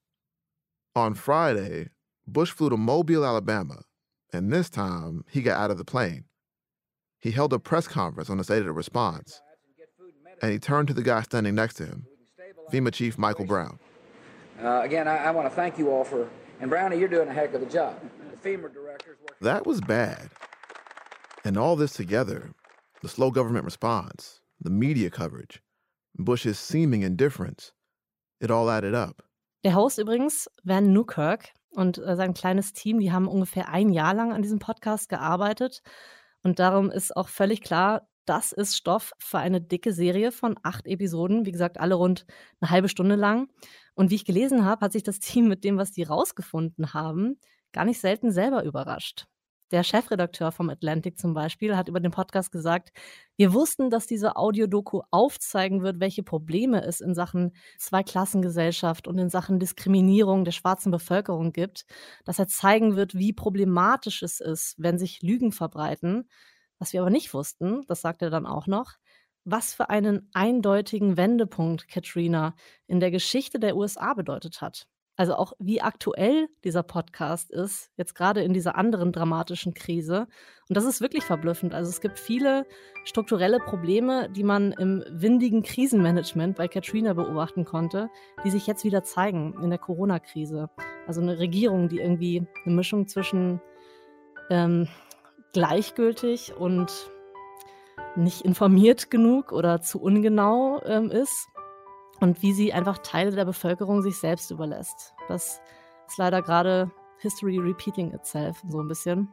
On 0.97 1.15
Friday, 1.15 1.91
Bush 2.27 2.51
flew 2.51 2.69
to 2.69 2.77
Mobile, 2.77 3.25
Alabama. 3.25 3.85
And 4.33 4.53
this 4.53 4.71
time, 4.71 5.25
he 5.31 5.43
got 5.43 5.57
out 5.57 5.71
of 5.71 5.79
the 5.79 5.85
plane. 5.85 6.25
He 7.21 7.31
held 7.31 7.53
a 7.53 7.59
press 7.59 7.87
conference 7.87 8.31
on 8.31 8.39
the 8.39 8.45
state 8.45 8.61
of 8.61 8.65
the 8.65 8.73
response, 8.73 9.43
and 10.41 10.51
he 10.51 10.59
turned 10.59 10.89
to 10.89 10.95
the 10.95 11.03
guy 11.03 11.21
standing 11.23 11.55
next 11.55 11.75
to 11.75 11.85
him, 11.85 12.07
FEMA 12.73 12.93
Chief 12.93 13.19
Michael 13.19 13.45
Brown. 13.45 13.79
Uh, 14.63 14.83
again, 14.83 15.09
I, 15.09 15.17
I 15.17 15.31
want 15.31 15.49
to 15.49 15.55
thank 15.55 15.79
you 15.79 15.91
all 15.91 16.05
for, 16.05 16.29
and 16.61 16.69
Brownie, 16.69 16.99
you're 16.99 17.09
doing 17.09 17.29
a 17.29 17.33
heck 17.33 17.55
of 17.55 17.63
a 17.63 17.67
job. 17.67 17.95
The 18.31 18.49
FEMA 18.49 18.73
directors. 18.73 19.17
That 19.41 19.67
was 19.67 19.81
bad. 19.81 20.29
And 21.45 21.57
all 21.57 21.77
this 21.77 21.93
together 21.93 22.51
the 23.03 23.09
slow 23.09 23.31
government 23.31 23.65
response, 23.65 24.41
the 24.61 24.71
media 24.71 25.09
coverage, 25.09 25.63
Bush's 26.19 26.59
seeming 26.59 27.03
indifference 27.03 27.73
it 28.41 28.51
all 28.51 28.71
added 28.71 28.95
up. 28.95 29.23
Der 29.65 29.75
Host 29.75 29.99
übrigens, 29.99 30.49
Van 30.65 30.93
Newkirk 30.93 31.53
und 31.71 31.99
äh, 31.99 32.17
sein 32.17 32.35
kleines 32.35 32.73
Team, 32.73 32.99
die 32.99 33.13
haben 33.13 33.29
ungefähr 33.29 33.69
ein 33.69 33.91
Jahr 33.91 34.15
lang 34.15 34.33
an 34.33 34.43
diesem 34.43 34.59
Podcast 34.59 35.09
gearbeitet. 35.09 35.83
Und 36.43 36.59
darum 36.59 36.91
ist 36.91 37.17
auch 37.17 37.29
völlig 37.29 37.61
klar, 37.63 38.09
das 38.25 38.53
ist 38.53 38.77
Stoff 38.77 39.13
für 39.19 39.39
eine 39.39 39.61
dicke 39.61 39.93
Serie 39.93 40.33
von 40.33 40.57
acht 40.63 40.87
Episoden. 40.87 41.47
Wie 41.47 41.53
gesagt, 41.53 41.81
alle 41.81 41.95
rund 41.95 42.27
eine 42.61 42.71
halbe 42.71 42.89
Stunde 42.89 43.17
lang. 43.17 43.49
Und 43.95 44.11
wie 44.11 44.17
ich 44.17 44.25
gelesen 44.25 44.65
habe, 44.65 44.85
hat 44.85 44.93
sich 44.93 45.03
das 45.03 45.19
Team 45.21 45.49
mit 45.49 45.65
dem, 45.65 45.79
was 45.79 45.93
die 45.93 46.03
rausgefunden 46.03 46.95
haben, 46.95 47.41
gar 47.73 47.85
nicht 47.85 48.01
selten 48.01 48.33
selber 48.33 48.65
überrascht. 48.65 49.27
Der 49.71 49.85
Chefredakteur 49.85 50.51
vom 50.51 50.69
Atlantic 50.69 51.17
zum 51.17 51.33
Beispiel 51.33 51.77
hat 51.77 51.89
über 51.89 52.01
den 52.01 52.11
Podcast 52.11 52.51
gesagt, 52.51 52.91
wir 53.37 53.53
wussten, 53.53 53.89
dass 53.89 54.09
diese 54.09 54.35
Audiodoku 54.35 55.03
aufzeigen 55.13 55.83
wird, 55.83 56.01
welche 56.01 56.25
Probleme 56.25 56.83
es 56.83 57.01
in 57.01 57.15
Sachen 57.15 57.53
Zweiklassengesellschaft 57.79 59.07
und 59.07 59.17
in 59.19 59.31
Sachen 59.31 59.61
Diskriminierung 59.61 60.45
der 60.45 60.51
schwarzen 60.51 60.91
Bevölkerung 60.91 61.53
gibt, 61.53 61.85
dass 62.25 62.41
er 62.41 62.49
zeigen 62.49 62.97
wird, 62.97 63.15
wie 63.15 63.33
problematisch 63.33 64.23
es 64.23 64.41
ist, 64.41 64.75
wenn 64.79 64.99
sich 64.99 65.23
Lügen 65.23 65.53
verbreiten. 65.53 66.29
Was 66.81 66.93
wir 66.93 67.03
aber 67.03 67.11
nicht 67.11 67.33
wussten, 67.35 67.85
das 67.87 68.01
sagt 68.01 68.23
er 68.23 68.31
dann 68.31 68.47
auch 68.47 68.67
noch, 68.67 68.95
was 69.45 69.75
für 69.75 69.91
einen 69.91 70.29
eindeutigen 70.33 71.17
Wendepunkt 71.17 71.89
Katrina 71.89 72.55
in 72.87 73.01
der 73.01 73.11
Geschichte 73.11 73.61
der 73.61 73.77
USA 73.77 74.15
bedeutet 74.15 74.61
hat. 74.63 74.89
Also 75.17 75.35
auch 75.35 75.53
wie 75.59 75.83
aktuell 75.83 76.49
dieser 76.65 76.83
Podcast 76.83 77.51
ist, 77.51 77.91
jetzt 77.99 78.15
gerade 78.15 78.43
in 78.43 78.55
dieser 78.55 78.77
anderen 78.77 79.13
dramatischen 79.13 79.75
Krise. 79.75 80.27
Und 80.67 80.77
das 80.79 80.87
ist 80.87 81.03
wirklich 81.03 81.25
verblüffend. 81.25 81.75
Also 81.75 81.91
es 81.91 82.01
gibt 82.01 82.19
viele 82.19 82.65
strukturelle 83.05 83.59
Probleme, 83.59 84.31
die 84.31 84.45
man 84.45 84.73
im 84.73 85.05
windigen 85.11 85.63
Krisenmanagement 85.63 86.57
bei 86.57 86.69
Katrina 86.69 87.13
beobachten 87.13 87.67
konnte, 87.67 88.09
die 88.45 88.51
sich 88.51 88.67
jetzt 88.67 88.83
wieder 88.83 89.05
zeigen 89.05 89.55
in 89.63 89.69
der 89.69 89.79
Corona-Krise. 89.79 90.71
Also 91.07 91.21
eine 91.21 91.39
Regierung, 91.39 91.91
die 91.91 91.99
irgendwie 91.99 92.47
eine 92.65 92.75
Mischung 92.75 93.07
zwischen 93.07 93.61
ähm, 94.49 94.89
gleichgültig 95.53 96.55
und 96.57 97.11
nicht 98.17 98.43
informiert 98.43 99.11
genug 99.11 99.53
oder 99.53 99.81
zu 99.81 100.01
ungenau 100.01 100.83
ähm, 100.85 101.11
ist 101.11 101.49
und 102.21 102.43
wie 102.43 102.53
sie 102.53 102.73
einfach 102.73 102.99
Teile 102.99 103.31
der 103.31 103.45
Bevölkerung 103.45 104.03
sich 104.03 104.17
selbst 104.17 104.51
überlässt. 104.51 105.15
Das 105.29 105.61
ist 106.07 106.19
leider 106.19 106.43
gerade 106.43 106.91
History 107.19 107.59
repeating 107.59 108.13
itself 108.13 108.63
so 108.69 108.81
ein 108.81 108.89
bisschen. 108.89 109.29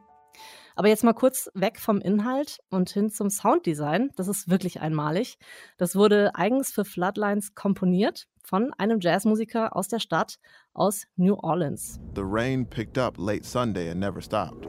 Aber 0.76 0.88
jetzt 0.88 1.02
mal 1.02 1.14
kurz 1.14 1.50
weg 1.54 1.80
vom 1.80 2.00
Inhalt 2.00 2.60
und 2.70 2.90
hin 2.90 3.10
zum 3.10 3.30
Sounddesign. 3.30 4.10
Das 4.16 4.28
ist 4.28 4.48
wirklich 4.48 4.80
einmalig. 4.80 5.38
Das 5.76 5.96
wurde 5.96 6.34
eigens 6.34 6.70
für 6.70 6.84
Floodlines 6.84 7.56
komponiert 7.56 8.28
von 8.44 8.72
einem 8.78 9.00
Jazzmusiker 9.00 9.74
aus 9.74 9.88
der 9.88 9.98
Stadt 9.98 10.38
aus 10.72 11.06
New 11.16 11.34
Orleans. 11.34 11.98
The 12.14 12.22
rain 12.24 12.64
picked 12.64 12.96
up 12.96 13.18
late 13.18 13.44
Sunday 13.44 13.90
and 13.90 13.98
never 13.98 14.22
stopped. 14.22 14.68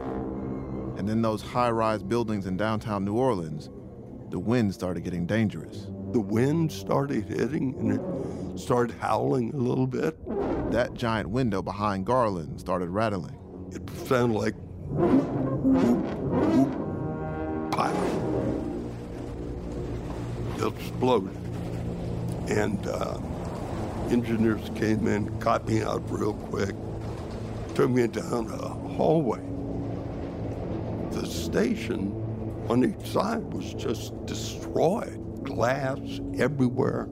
And 1.00 1.10
in 1.10 1.22
those 1.22 1.42
high-rise 1.42 2.04
buildings 2.04 2.46
in 2.46 2.58
downtown 2.58 3.06
New 3.06 3.14
Orleans, 3.16 3.70
the 4.32 4.38
wind 4.38 4.74
started 4.74 5.06
getting 5.06 5.26
dangerous. 5.26 5.88
the 6.12 6.20
wind 6.20 6.72
started 6.72 7.26
hitting 7.26 7.76
and 7.80 7.92
it 7.94 8.60
started 8.60 8.96
howling 9.00 9.54
a 9.54 9.58
little 9.58 9.86
bit. 9.86 10.18
That 10.72 10.94
giant 10.96 11.30
window 11.30 11.62
behind 11.62 12.06
Garland 12.06 12.60
started 12.60 12.90
rattling. 12.90 13.38
It 13.72 13.88
sounded 14.08 14.34
like 14.34 14.56
pop. 17.72 17.96
It 20.58 20.68
exploded. 20.68 21.36
And 22.50 22.88
uh, 22.88 23.20
engineers 24.10 24.72
came 24.76 25.08
in, 25.08 25.38
got 25.38 25.68
me 25.68 25.84
out 25.84 26.02
real 26.10 26.34
quick, 26.34 26.76
took 27.76 27.92
me 27.92 28.08
down 28.08 28.50
a 28.50 28.70
hallway. 28.96 29.42
The 31.12 31.26
station 31.26 32.14
on 32.70 32.84
each 32.84 33.10
side 33.10 33.54
was 33.54 33.74
just 33.74 34.14
destroyed 34.26 35.44
glass 35.44 36.00
everywhere, 36.38 37.08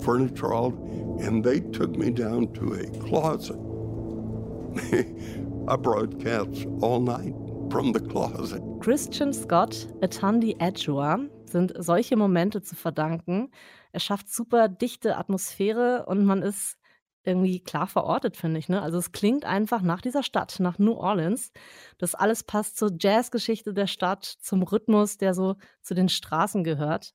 furniture 0.00 0.52
all, 0.52 0.72
and 1.20 1.42
they 1.42 1.60
took 1.60 1.96
me 1.96 2.10
down 2.10 2.52
to 2.54 2.74
a 2.74 2.86
closet. 3.08 3.58
I 5.68 5.76
broadcast 5.76 6.66
all 6.80 7.00
night 7.00 7.34
from 7.70 7.92
the 7.92 8.00
closet. 8.00 8.62
Christian 8.80 9.32
Scott, 9.32 9.86
Atandi 10.00 10.56
Edgua 10.60 11.18
sind 11.46 11.72
solche 11.78 12.16
Momente 12.16 12.62
zu 12.62 12.76
verdanken. 12.76 13.50
Er 13.92 14.00
schafft 14.00 14.32
super 14.32 14.68
dichte 14.68 15.16
Atmosphäre 15.16 16.06
und 16.06 16.24
man 16.24 16.42
ist 16.42 16.77
irgendwie 17.28 17.60
klar 17.60 17.86
verortet, 17.86 18.36
finde 18.36 18.58
ich. 18.58 18.68
Ne? 18.68 18.82
Also 18.82 18.98
es 18.98 19.12
klingt 19.12 19.44
einfach 19.44 19.82
nach 19.82 20.00
dieser 20.00 20.22
Stadt, 20.22 20.58
nach 20.58 20.78
New 20.78 20.94
Orleans. 20.94 21.52
Das 21.98 22.14
alles 22.14 22.42
passt 22.42 22.76
zur 22.76 22.90
Jazzgeschichte 22.98 23.74
der 23.74 23.86
Stadt, 23.86 24.24
zum 24.24 24.62
Rhythmus, 24.62 25.18
der 25.18 25.34
so 25.34 25.56
zu 25.82 25.94
den 25.94 26.08
Straßen 26.08 26.64
gehört. 26.64 27.14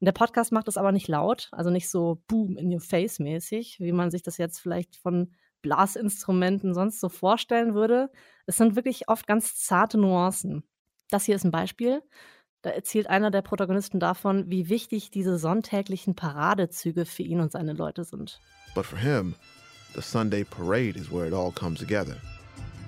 Und 0.00 0.04
der 0.04 0.12
Podcast 0.12 0.52
macht 0.52 0.68
das 0.68 0.76
aber 0.76 0.92
nicht 0.92 1.08
laut, 1.08 1.48
also 1.50 1.70
nicht 1.70 1.90
so 1.90 2.22
boom 2.28 2.56
in 2.56 2.72
your 2.72 2.80
face 2.80 3.18
mäßig, 3.18 3.80
wie 3.80 3.92
man 3.92 4.10
sich 4.12 4.22
das 4.22 4.38
jetzt 4.38 4.60
vielleicht 4.60 4.96
von 4.96 5.32
Blasinstrumenten 5.62 6.72
sonst 6.72 7.00
so 7.00 7.08
vorstellen 7.08 7.74
würde. 7.74 8.10
Es 8.46 8.56
sind 8.56 8.76
wirklich 8.76 9.08
oft 9.08 9.26
ganz 9.26 9.56
zarte 9.56 9.98
Nuancen. 9.98 10.62
Das 11.10 11.24
hier 11.24 11.34
ist 11.34 11.44
ein 11.44 11.50
Beispiel. 11.50 12.02
Da 12.68 12.74
erzählt 12.74 13.08
einer 13.08 13.30
der 13.30 13.40
Protagonisten 13.40 13.98
davon, 13.98 14.50
wie 14.50 14.68
wichtig 14.68 15.10
diese 15.10 15.38
sonntäglichen 15.38 16.14
Paradezüge 16.14 17.06
für 17.06 17.22
ihn 17.22 17.40
und 17.40 17.50
seine 17.50 17.72
Leute 17.72 18.04
sind. 18.04 18.42
But 18.74 18.84
for 18.84 18.98
him, 18.98 19.34
the 19.94 20.02
Sunday 20.02 20.44
parade 20.44 20.98
is 20.98 21.10
where 21.10 21.26
it 21.26 21.32
all 21.32 21.50
comes 21.50 21.80
together. 21.80 22.16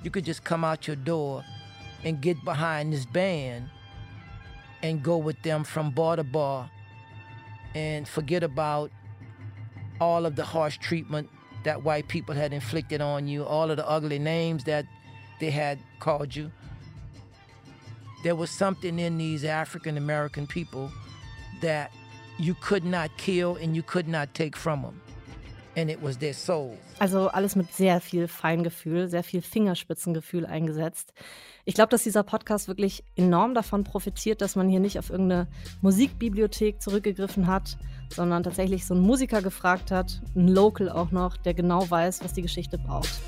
You 0.05 0.11
could 0.11 0.27
just 0.27 0.45
come 0.45 0.67
out 0.67 0.87
your 0.87 0.99
door 0.99 1.43
and 2.05 2.21
get 2.21 2.37
behind 2.45 2.93
this 2.93 3.07
band 3.07 3.71
and 4.83 5.03
go 5.03 5.17
with 5.17 5.41
them 5.45 5.65
from 5.65 5.95
bar 5.95 6.17
to 6.17 6.25
bar 6.25 6.69
and 7.75 8.07
forget 8.07 8.43
about 8.43 8.91
all 9.99 10.27
of 10.27 10.37
the 10.37 10.45
harsh 10.45 10.77
treatment 10.77 11.31
that 11.65 11.83
white 11.83 12.07
people 12.07 12.35
had 12.35 12.53
inflicted 12.53 13.01
on 13.01 13.27
you, 13.27 13.47
all 13.47 13.71
of 13.71 13.79
the 13.79 13.89
ugly 13.89 14.19
names 14.19 14.65
that 14.65 14.85
they 15.41 15.51
had 15.51 15.79
called 16.01 16.37
you. 16.37 16.51
There 18.23 18.39
was 18.39 18.51
something 18.51 18.99
in 18.99 19.19
these 19.19 19.45
African 19.45 19.97
American 19.97 20.47
people 20.47 20.91
that 21.63 21.91
you 22.39 22.55
could 22.55 22.85
not 22.85 23.11
kill 23.17 23.57
and 23.63 23.75
you 23.75 23.83
could 23.83 24.09
not 24.09 24.35
take 24.35 24.57
from 24.57 24.83
them. 24.83 25.01
And 25.77 25.89
it 25.91 26.03
was 26.03 26.19
their 26.19 26.35
soul. 26.35 26.77
Also 26.99 27.29
alles 27.29 27.55
mit 27.57 27.73
sehr 27.73 28.01
viel 28.01 28.29
Feingefühl, 28.29 29.09
sehr 29.09 29.23
viel 29.23 29.41
Fingerspitzengefühl 29.41 30.45
eingesetzt. 30.45 31.15
Ich 31.65 31.75
glaube, 31.75 31.91
dass 31.91 32.03
dieser 32.03 32.25
Podcast 32.25 32.67
wirklich 32.67 33.05
enorm 33.17 33.55
davon 33.55 33.85
profitiert, 33.85 34.41
dass 34.41 34.57
man 34.57 34.69
hier 34.69 34.81
nicht 34.81 34.99
auf 34.99 35.11
irgendeine 35.11 35.47
Musikbibliothek 35.81 36.83
zurückgegriffen 36.83 37.47
hat, 37.47 37.79
sondern 38.13 38.43
tatsächlich 38.43 38.85
so 38.85 38.95
einen 38.95 39.05
Musiker 39.05 39.43
gefragt 39.43 39.91
hat, 39.91 40.21
einen 40.35 40.49
Local 40.49 40.91
auch 40.91 41.13
noch, 41.13 41.37
der 41.37 41.55
genau 41.55 41.89
weiß, 41.89 42.25
was 42.25 42.35
die 42.35 42.43
Geschichte 42.43 42.77
braucht. 42.77 43.21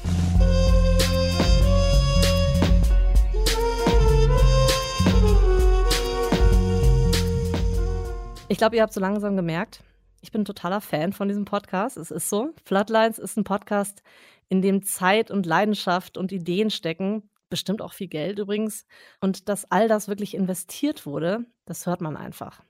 Ich 8.53 8.59
glaube, 8.59 8.77
ihr 8.77 8.83
habt 8.83 8.93
so 8.93 9.01
langsam 9.01 9.35
gemerkt, 9.35 9.83
ich 10.21 10.31
bin 10.31 10.43
ein 10.43 10.45
totaler 10.45 10.83
Fan 10.83 11.15
von 11.15 11.27
diesem 11.27 11.47
Podcast. 11.47 11.97
Es 11.97 12.11
ist 12.11 12.29
so. 12.29 12.51
Floodlines 12.67 13.19
ist 13.19 13.39
ein 13.39 13.45
Podcast, 13.45 14.03
in 14.51 14.61
dem 14.61 14.83
Zeit 14.83 15.31
und 15.31 15.47
Leidenschaft 15.47 16.19
und 16.19 16.33
Ideen 16.33 16.69
stecken, 16.69 17.31
bestimmt 17.49 17.81
auch 17.81 17.95
viel 17.95 18.09
Geld 18.09 18.39
übrigens. 18.39 18.85
Und 19.23 19.49
dass 19.49 19.71
all 19.71 19.89
das 19.89 20.07
wirklich 20.07 20.35
investiert 20.35 21.07
wurde, 21.07 21.47
das 21.65 21.87
hört 21.87 22.03
man 22.03 22.15
einfach. 22.15 22.63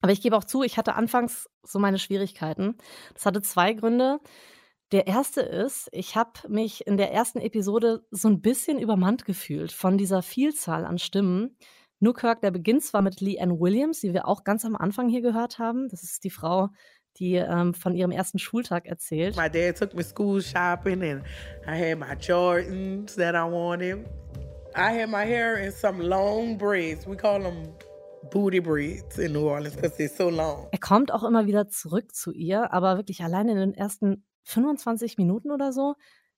Aber 0.00 0.12
ich 0.12 0.22
gebe 0.22 0.34
auch 0.34 0.44
zu, 0.44 0.62
ich 0.62 0.78
hatte 0.78 0.94
anfangs 0.94 1.50
so 1.62 1.78
meine 1.78 1.98
Schwierigkeiten. 1.98 2.78
Das 3.12 3.26
hatte 3.26 3.42
zwei 3.42 3.74
Gründe. 3.74 4.20
Der 4.92 5.08
erste 5.08 5.42
ist, 5.42 5.90
ich 5.92 6.16
habe 6.16 6.48
mich 6.48 6.86
in 6.86 6.96
der 6.96 7.12
ersten 7.12 7.40
Episode 7.40 8.06
so 8.10 8.28
ein 8.28 8.40
bisschen 8.40 8.78
übermannt 8.78 9.26
gefühlt 9.26 9.72
von 9.72 9.98
dieser 9.98 10.22
Vielzahl 10.22 10.86
an 10.86 10.98
Stimmen. 10.98 11.58
Newkirk, 12.00 12.40
der 12.40 12.50
beginnt 12.50 12.84
zwar 12.84 13.02
mit 13.02 13.20
Lee 13.20 13.40
Ann 13.40 13.58
Williams, 13.58 14.00
die 14.00 14.12
wir 14.12 14.28
auch 14.28 14.44
ganz 14.44 14.64
am 14.64 14.76
Anfang 14.76 15.08
hier 15.08 15.20
gehört 15.20 15.58
haben. 15.58 15.88
Das 15.88 16.02
ist 16.02 16.22
die 16.24 16.30
Frau, 16.30 16.68
die 17.18 17.34
ähm, 17.34 17.74
von 17.74 17.94
ihrem 17.94 18.10
ersten 18.10 18.38
Schultag 18.38 18.86
erzählt. 18.86 19.36
My 19.36 19.50
dad 19.50 19.76
took 19.76 19.94
me 19.94 20.04
school 20.04 20.40
shopping 20.40 21.02
and 21.02 21.22
I 21.66 21.76
had 21.76 21.98
my 21.98 22.14
Jordans 22.14 23.16
that 23.16 23.34
I 23.34 23.50
wanted. 23.50 24.06
I 24.76 25.00
had 25.00 25.08
my 25.08 25.24
hair 25.24 25.56
in 25.56 25.72
some 25.72 26.02
long 26.02 26.56
braids. 26.56 27.06
We 27.06 27.16
call 27.16 27.42
them 27.42 27.74
booty 28.30 28.60
braids 28.60 29.18
in 29.18 29.32
New 29.32 29.48
Orleans 29.48 29.74
because 29.74 29.96
they're 29.96 30.08
so 30.08 30.30
long. 30.30 30.68
Er 30.70 30.78
kommt 30.78 31.12
auch 31.12 31.24
immer 31.24 31.46
wieder 31.46 31.68
zurück 31.68 32.14
zu 32.14 32.32
ihr, 32.32 32.72
aber 32.72 32.96
wirklich 32.96 33.22
allein 33.22 33.48
in 33.48 33.56
den 33.56 33.74
ersten 33.74 34.24
25 34.44 35.18
Minuten 35.18 35.50
oder 35.50 35.72
so 35.72 35.94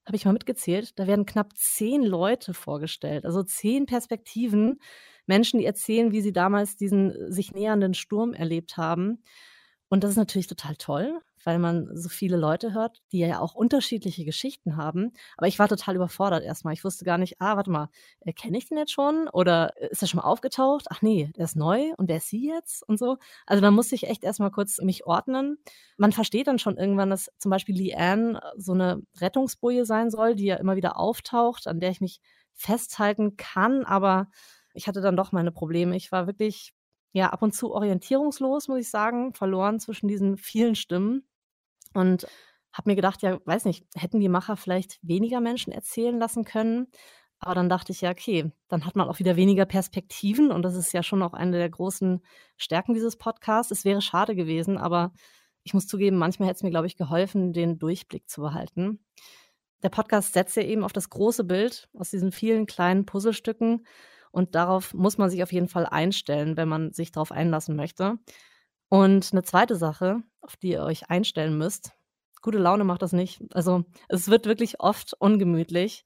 habe 0.07 0.17
ich 0.17 0.25
mal 0.25 0.33
mitgezählt, 0.33 0.99
da 0.99 1.07
werden 1.07 1.27
knapp 1.27 1.57
zehn 1.57 2.03
Leute 2.03 2.55
vorgestellt, 2.55 3.25
also 3.25 3.43
zehn 3.43 3.87
Perspektiven, 3.87 4.81
Menschen, 5.31 5.61
die 5.61 5.65
erzählen, 5.65 6.11
wie 6.11 6.21
sie 6.21 6.33
damals 6.33 6.77
diesen 6.77 7.33
sich 7.33 7.53
nähernden 7.53 7.95
Sturm 7.95 8.35
erlebt 8.35 8.77
haben. 8.77 9.23
Und 9.89 10.05
das 10.05 10.11
ist 10.11 10.17
natürlich 10.17 10.49
total 10.49 10.75
toll, 10.77 11.21
weil 11.45 11.59
man 11.59 11.89
so 11.97 12.09
viele 12.09 12.37
Leute 12.37 12.75
hört, 12.75 13.01
die 13.13 13.19
ja 13.21 13.39
auch 13.41 13.55
unterschiedliche 13.55 14.25
Geschichten 14.25 14.77
haben. 14.77 15.13
Aber 15.37 15.47
ich 15.47 15.59
war 15.61 15.69
total 15.69 15.95
überfordert 15.97 16.43
erstmal. 16.43 16.75
Ich 16.75 16.85
wusste 16.85 17.05
gar 17.05 17.17
nicht, 17.17 17.41
ah, 17.41 17.57
warte 17.57 17.71
mal, 17.71 17.91
äh, 18.21 18.33
kenne 18.33 18.59
ich 18.59 18.69
den 18.69 18.79
jetzt 18.79 18.93
schon? 18.93 19.29
Oder 19.29 19.73
äh, 19.77 19.89
ist 19.91 20.03
er 20.03 20.09
schon 20.09 20.19
mal 20.19 20.27
aufgetaucht? 20.27 20.87
Ach 20.91 21.01
nee, 21.01 21.31
der 21.37 21.45
ist 21.45 21.57
neu 21.57 21.93
und 21.97 22.09
wer 22.09 22.19
ist 22.19 22.29
sie 22.29 22.49
jetzt? 22.49 22.87
Und 22.89 22.99
so. 22.99 23.19
Also 23.47 23.61
da 23.61 23.71
musste 23.71 23.95
ich 23.95 24.09
echt 24.09 24.25
erstmal 24.25 24.51
kurz 24.51 24.79
mich 24.81 25.07
ordnen. 25.07 25.59
Man 25.97 26.13
versteht 26.13 26.49
dann 26.49 26.59
schon 26.59 26.77
irgendwann, 26.77 27.11
dass 27.11 27.31
zum 27.39 27.51
Beispiel 27.51 27.77
Leanne 27.77 28.41
so 28.57 28.73
eine 28.73 29.01
Rettungsboje 29.21 29.85
sein 29.85 30.11
soll, 30.11 30.35
die 30.35 30.47
ja 30.47 30.57
immer 30.57 30.77
wieder 30.77 30.99
auftaucht, 30.99 31.69
an 31.69 31.79
der 31.79 31.91
ich 31.91 32.01
mich 32.01 32.21
festhalten 32.55 33.37
kann, 33.37 33.85
aber 33.85 34.29
ich 34.75 34.89
hatte 34.89 35.01
dann 35.01 35.17
doch 35.17 35.33
meine 35.33 35.53
Probleme. 35.53 35.97
Ich 35.97 36.13
war 36.13 36.27
wirklich 36.27 36.73
ja 37.13 37.31
ab 37.31 37.43
und 37.43 37.55
zu 37.55 37.73
orientierungslos, 37.73 38.69
muss 38.69 38.81
ich 38.81 38.91
sagen, 38.91 39.35
verloren 39.35 39.81
zwischen 39.81 40.09
diesen 40.09 40.37
vielen 40.37 40.75
Stimmen 40.75 41.27
und 41.95 42.27
habe 42.73 42.91
mir 42.91 42.97
gedacht, 42.97 43.23
ja, 43.23 43.41
weiß 43.45 43.65
nicht, 43.65 43.85
hätten 43.97 44.21
die 44.21 44.29
Macher 44.29 44.57
vielleicht 44.57 44.99
weniger 45.03 45.41
Menschen 45.41 45.73
erzählen 45.73 46.19
lassen 46.19 46.45
können? 46.45 46.89
Aber 47.41 47.55
dann 47.55 47.69
dachte 47.69 47.91
ich 47.91 48.03
ja, 48.03 48.11
okay, 48.11 48.53
dann 48.69 48.85
hat 48.85 48.97
man 48.97 49.09
auch 49.09 49.19
wieder 49.19 49.35
weniger 49.35 49.65
Perspektiven 49.65 50.53
und 50.53 50.63
das 50.63 50.77
ist 50.77 50.93
ja 50.93 51.03
schon 51.03 51.23
auch 51.23 51.33
eine 51.33 51.57
der 51.57 51.71
großen 51.71 52.23
Stärken 52.57 52.95
dieses 52.95 53.17
Podcasts. 53.17 53.73
Es 53.73 53.85
wäre 53.85 54.03
schade 54.03 54.37
gewesen, 54.37 54.77
aber 54.77 55.13
ich 55.65 55.75
muss 55.75 55.87
zugeben, 55.87 56.19
manchmal 56.19 56.49
hätte 56.49 56.59
es 56.59 56.63
mir, 56.63 56.71
glaube 56.71 56.87
ich, 56.87 56.97
geholfen, 56.97 57.53
den 57.53 57.79
Durchblick 57.79 58.29
zu 58.29 58.43
behalten. 58.43 59.05
Der 59.83 59.89
Podcast 59.89 60.35
setzt 60.35 60.57
ja 60.57 60.63
eben 60.63 60.85
auf 60.85 60.93
das 60.93 61.09
große 61.09 61.45
Bild 61.45 61.89
aus 61.99 62.11
diesen 62.11 62.31
vielen 62.31 62.67
kleinen 62.67 63.07
Puzzlestücken 63.07 63.87
und 64.31 64.55
darauf 64.55 64.95
muss 64.95 65.19
man 65.19 65.31
sich 65.31 65.43
auf 65.43 65.53
jeden 65.53 65.69
Fall 65.69 65.87
einstellen, 65.87 66.57
wenn 66.57 66.69
man 66.69 66.93
sich 66.93 67.13
darauf 67.13 67.33
einlassen 67.33 67.77
möchte. 67.77 68.19
Und 68.89 69.33
eine 69.33 69.43
zweite 69.43 69.77
Sache, 69.77 70.23
auf 70.41 70.57
die 70.57 70.71
ihr 70.71 70.83
euch 70.83 71.11
einstellen 71.11 71.57
müsst, 71.57 71.93
gute 72.43 72.59
Laune 72.59 72.85
macht 72.85 73.03
das 73.03 73.13
nicht. 73.13 73.41
Also 73.53 73.85
es 74.09 74.29
wird 74.29 74.47
wirklich 74.47 74.81
oft 74.81 75.15
ungemütlich. 75.19 76.05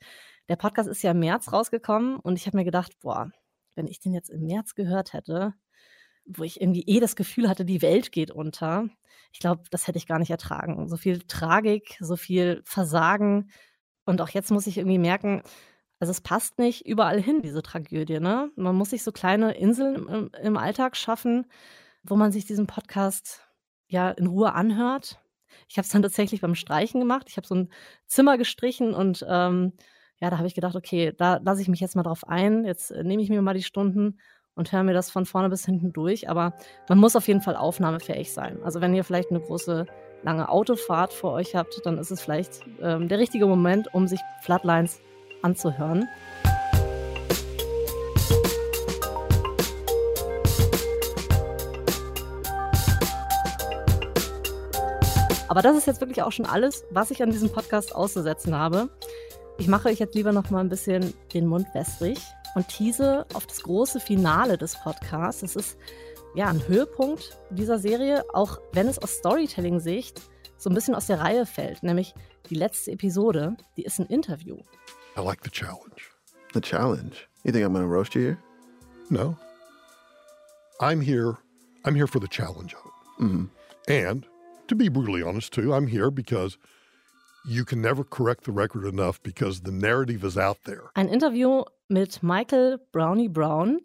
Der 0.49 0.57
Podcast 0.57 0.89
ist 0.89 1.03
ja 1.03 1.13
im 1.13 1.21
März 1.21 1.53
rausgekommen 1.53 2.17
und 2.17 2.37
ich 2.37 2.47
habe 2.47 2.57
mir 2.57 2.65
gedacht, 2.65 2.93
boah, 3.01 3.31
wenn 3.75 3.87
ich 3.87 4.01
den 4.01 4.13
jetzt 4.13 4.31
im 4.31 4.43
März 4.45 4.75
gehört 4.75 5.13
hätte, 5.13 5.55
wo 6.27 6.43
ich 6.43 6.61
irgendwie 6.61 6.85
eh 6.87 7.01
das 7.01 7.17
Gefühl 7.17 7.49
hatte, 7.49 7.65
die 7.65 7.83
Welt 7.83 8.13
geht 8.13 8.31
unter, 8.31 8.89
ich 9.33 9.41
glaube, 9.41 9.63
das 9.71 9.87
hätte 9.89 9.99
ich 9.99 10.07
gar 10.07 10.19
nicht 10.19 10.31
ertragen. 10.31 10.89
So 10.89 10.97
viel 10.97 11.21
Tragik, 11.21 11.97
so 12.01 12.17
viel 12.17 12.63
Versagen. 12.65 13.51
Und 14.05 14.21
auch 14.21 14.29
jetzt 14.29 14.51
muss 14.51 14.67
ich 14.67 14.79
irgendwie 14.79 14.99
merken, 14.99 15.43
also 16.01 16.11
es 16.11 16.21
passt 16.21 16.59
nicht 16.59 16.87
überall 16.87 17.21
hin, 17.21 17.43
diese 17.43 17.63
Tragödie. 17.63 18.21
Ne? 18.21 18.51
Man 18.57 18.75
muss 18.75 18.91
sich 18.91 19.03
so 19.03 19.13
kleine 19.13 19.53
Inseln 19.53 20.07
im, 20.09 20.31
im 20.43 20.57
Alltag 20.57 20.97
schaffen, 20.97 21.47
wo 22.03 22.17
man 22.17 22.33
sich 22.33 22.45
diesen 22.45 22.67
Podcast 22.67 23.47
ja 23.89 24.11
in 24.11 24.27
Ruhe 24.27 24.53
anhört. 24.53 25.21
Ich 25.69 25.79
habe 25.79 25.85
es 25.85 25.91
dann 25.91 26.03
tatsächlich 26.03 26.41
beim 26.41 26.55
Streichen 26.55 27.01
gemacht. 27.01 27.27
Ich 27.29 27.37
habe 27.37 27.47
so 27.47 27.55
ein 27.55 27.71
Zimmer 28.07 28.39
gestrichen 28.39 28.93
und 28.93 29.25
ähm, 29.29 29.73
ja, 30.21 30.31
da 30.31 30.39
habe 30.39 30.47
ich 30.47 30.55
gedacht, 30.55 30.77
okay, 30.77 31.13
da 31.17 31.41
lasse 31.43 31.63
ich 31.63 31.69
mich 31.69 31.81
jetzt 31.81 31.97
mal 31.97 32.03
drauf 32.03 32.27
ein. 32.27 32.65
Jetzt 32.65 32.91
äh, 32.91 33.05
nehme 33.05 33.23
ich 33.23 33.31
mir 33.31 33.43
mal 33.43 33.55
die 33.55 33.63
Stunden 33.63 34.19
und 34.55 34.73
höre 34.73 34.83
mir 34.83 34.95
das 34.95 35.11
von 35.11 35.27
vorne 35.27 35.49
bis 35.49 35.65
hinten 35.65 35.93
durch. 35.93 36.29
Aber 36.29 36.55
man 36.89 36.99
muss 36.99 37.17
auf 37.17 37.29
jeden 37.29 37.41
Fall 37.41 37.57
aufnahmefähig 37.57 38.33
sein. 38.33 38.63
Also 38.63 38.81
wenn 38.81 38.95
ihr 38.95 39.05
vielleicht 39.05 39.31
eine 39.31 39.41
große, 39.41 39.87
lange 40.23 40.49
Autofahrt 40.49 41.13
vor 41.13 41.33
euch 41.33 41.55
habt, 41.55 41.81
dann 41.85 41.99
ist 41.99 42.11
es 42.11 42.23
vielleicht 42.23 42.61
ähm, 42.81 43.09
der 43.09 43.19
richtige 43.19 43.47
Moment, 43.47 43.93
um 43.93 44.07
sich 44.07 44.21
Flatlines 44.41 45.01
anzuhören. 45.45 46.09
Aber 55.49 55.63
das 55.63 55.77
ist 55.77 55.87
jetzt 55.87 56.01
wirklich 56.01 56.21
auch 56.23 56.33
schon 56.33 56.47
alles, 56.47 56.85
was 56.91 57.13
ich 57.13 57.23
an 57.23 57.31
diesem 57.31 57.49
Podcast 57.49 57.95
auszusetzen 57.95 58.57
habe. 58.57 58.89
Ich 59.57 59.69
mache 59.69 59.89
euch 59.89 60.01
jetzt 60.01 60.17
lieber 60.17 60.33
noch 60.33 60.51
mal 60.51 60.59
ein 60.59 60.69
bisschen 60.69 61.15
den 61.33 61.47
Mund 61.47 61.69
wässrig 61.75 62.19
und 62.57 62.67
tease 62.67 63.25
auf 63.35 63.47
das 63.47 63.63
große 63.63 64.01
Finale 64.01 64.59
des 64.59 64.77
Podcasts. 64.77 65.45
Es 65.45 65.55
ist 65.55 65.79
ja 66.35 66.47
ein 66.47 66.67
Höhepunkt 66.67 67.39
dieser 67.51 67.79
Serie, 67.79 68.25
auch 68.33 68.59
wenn 68.73 68.89
es 68.89 68.99
aus 68.99 69.19
Storytelling-Sicht 69.19 70.21
so 70.57 70.71
ein 70.71 70.75
bisschen 70.75 70.97
aus 70.97 71.07
der 71.07 71.21
Reihe 71.21 71.47
fällt, 71.47 71.85
nämlich 71.85 72.15
die 72.51 72.57
letzte 72.57 72.91
Episode, 72.91 73.57
die 73.77 73.85
ist 73.85 74.01
ein 74.01 74.07
Interview. 74.07 74.57
I 75.17 75.21
like 75.21 75.43
the 75.43 75.51
challenge. 75.51 76.11
The 76.53 76.61
challenge? 76.61 77.27
You 77.45 77.53
think 77.53 77.65
I'm 77.65 77.73
gonna 77.73 77.87
roast 77.87 78.15
you 78.15 78.23
here? 78.23 78.39
No. 79.11 79.37
I'm 80.81 81.01
here. 81.01 81.37
I'm 81.85 81.95
here 81.95 82.07
for 82.07 82.19
the 82.19 82.29
challenge 82.29 82.75
of 82.75 82.81
it. 82.81 83.23
Mm-hmm. 83.23 83.45
And 83.89 84.27
to 84.69 84.75
be 84.75 84.89
brutally 84.89 85.23
honest, 85.23 85.53
too, 85.53 85.73
I'm 85.73 85.87
here 85.87 86.11
because 86.11 86.59
you 87.47 87.65
can 87.65 87.81
never 87.81 88.03
correct 88.03 88.45
the 88.45 88.53
record 88.53 88.87
enough 88.87 89.23
because 89.23 89.61
the 89.61 89.71
narrative 89.71 90.25
is 90.25 90.39
out 90.39 90.65
there. 90.65 90.85
Ein 90.97 91.09
Interview 91.09 91.65
mit 91.91 92.23
Michael 92.23 92.79
Brownie 92.93 93.29
Brown, 93.29 93.81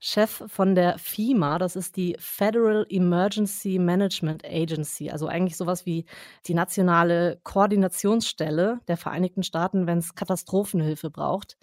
Chef 0.00 0.44
von 0.46 0.76
der 0.76 0.96
FEMA, 0.98 1.58
das 1.58 1.74
ist 1.74 1.96
die 1.96 2.16
Federal 2.20 2.86
Emergency 2.88 3.78
Management 3.80 4.44
Agency, 4.44 5.10
also 5.10 5.26
eigentlich 5.26 5.56
sowas 5.56 5.86
wie 5.86 6.04
die 6.46 6.54
nationale 6.54 7.40
Koordinationsstelle 7.42 8.80
der 8.86 8.96
Vereinigten 8.96 9.42
Staaten, 9.42 9.88
wenn 9.88 9.98
es 9.98 10.14
Katastrophenhilfe 10.14 11.10
braucht. 11.10 11.58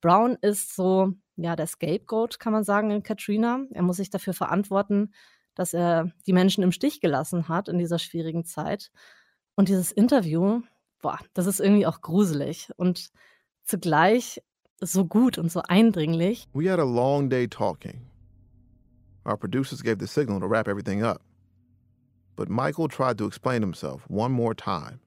Brown 0.00 0.36
ist 0.40 0.74
so, 0.74 1.12
ja, 1.36 1.56
der 1.56 1.66
Scapegoat, 1.66 2.38
kann 2.40 2.52
man 2.52 2.64
sagen, 2.64 2.90
in 2.90 3.02
Katrina. 3.02 3.60
Er 3.72 3.82
muss 3.82 3.96
sich 3.96 4.10
dafür 4.10 4.32
verantworten, 4.32 5.12
dass 5.54 5.74
er 5.74 6.10
die 6.26 6.32
Menschen 6.32 6.64
im 6.64 6.72
Stich 6.72 7.00
gelassen 7.00 7.48
hat 7.48 7.68
in 7.68 7.78
dieser 7.78 7.98
schwierigen 7.98 8.44
Zeit. 8.44 8.90
Und 9.56 9.68
dieses 9.68 9.92
Interview, 9.92 10.62
boah, 11.00 11.18
das 11.34 11.46
ist 11.46 11.60
irgendwie 11.60 11.86
auch 11.86 12.00
gruselig 12.00 12.70
und 12.76 13.10
zugleich 13.62 14.42
so 14.92 15.04
gut 15.04 15.38
und 15.38 15.50
so 15.50 15.62
eindringlich. 15.66 16.46
We 16.52 16.70
had 16.70 16.78
a 16.78 16.84
long 16.84 17.28
day 17.28 17.46
talking. 17.46 18.00
Our 19.24 19.36
producers 19.36 19.82
gave 19.82 19.98
the 19.98 20.06
signal 20.06 20.40
to 20.40 20.46
wrap 20.46 20.68
everything 20.68 21.02
up. 21.02 21.22
But 22.36 22.48
Michael 22.48 22.88
tried 22.88 23.18
to 23.18 23.26
explain 23.26 23.62
himself 23.62 24.02
one 24.08 24.32
more 24.32 24.54
time. 24.54 25.00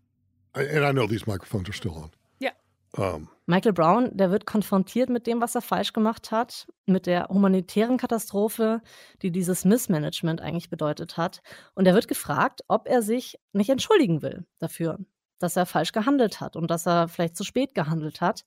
And 0.53 0.83
I 0.83 0.91
know 0.91 1.07
these 1.07 1.27
microphones 1.27 1.69
are 1.69 1.73
still 1.73 1.93
on. 1.93 2.11
Ja. 2.39 2.51
Um, 2.97 3.29
Michael 3.45 3.73
Brown, 3.73 4.09
der 4.17 4.31
wird 4.31 4.45
konfrontiert 4.45 5.09
mit 5.09 5.27
dem, 5.27 5.39
was 5.39 5.55
er 5.55 5.61
falsch 5.61 5.93
gemacht 5.93 6.31
hat, 6.31 6.67
mit 6.85 7.05
der 7.05 7.27
humanitären 7.29 7.97
Katastrophe, 7.97 8.81
die 9.21 9.31
dieses 9.31 9.65
Missmanagement 9.65 10.41
eigentlich 10.41 10.69
bedeutet 10.69 11.15
hat. 11.15 11.41
Und 11.75 11.85
er 11.85 11.93
wird 11.93 12.07
gefragt, 12.07 12.61
ob 12.67 12.87
er 12.87 13.01
sich 13.01 13.39
nicht 13.53 13.69
entschuldigen 13.69 14.21
will 14.21 14.45
dafür, 14.59 14.97
dass 15.39 15.55
er 15.55 15.65
falsch 15.65 15.91
gehandelt 15.91 16.41
hat 16.41 16.55
und 16.55 16.71
dass 16.71 16.87
er 16.87 17.07
vielleicht 17.07 17.37
zu 17.37 17.43
spät 17.43 17.75
gehandelt 17.75 18.19
hat. 18.19 18.43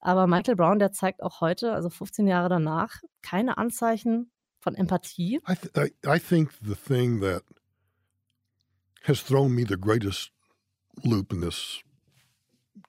Aber 0.00 0.26
Michael 0.26 0.56
Brown, 0.56 0.78
der 0.78 0.92
zeigt 0.92 1.22
auch 1.22 1.40
heute, 1.40 1.72
also 1.72 1.90
15 1.90 2.26
Jahre 2.26 2.48
danach, 2.48 3.02
keine 3.22 3.58
Anzeichen 3.58 4.30
von 4.60 4.74
Empathie. 4.74 5.40
I, 5.46 5.54
th- 5.54 5.76
I, 5.76 6.14
I 6.16 6.18
think 6.18 6.52
the 6.62 6.74
thing 6.74 7.20
that 7.20 7.42
has 9.04 9.20
thrown 9.20 9.54
me 9.54 9.64
the 9.64 9.76
greatest 9.76 10.30
loop 11.04 11.32
in 11.32 11.40
this 11.40 11.80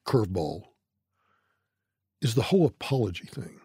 curveball 0.06 0.64
is 2.22 2.36
the 2.36 2.52
whole 2.52 2.66
apology 2.66 3.28
thing. 3.28 3.62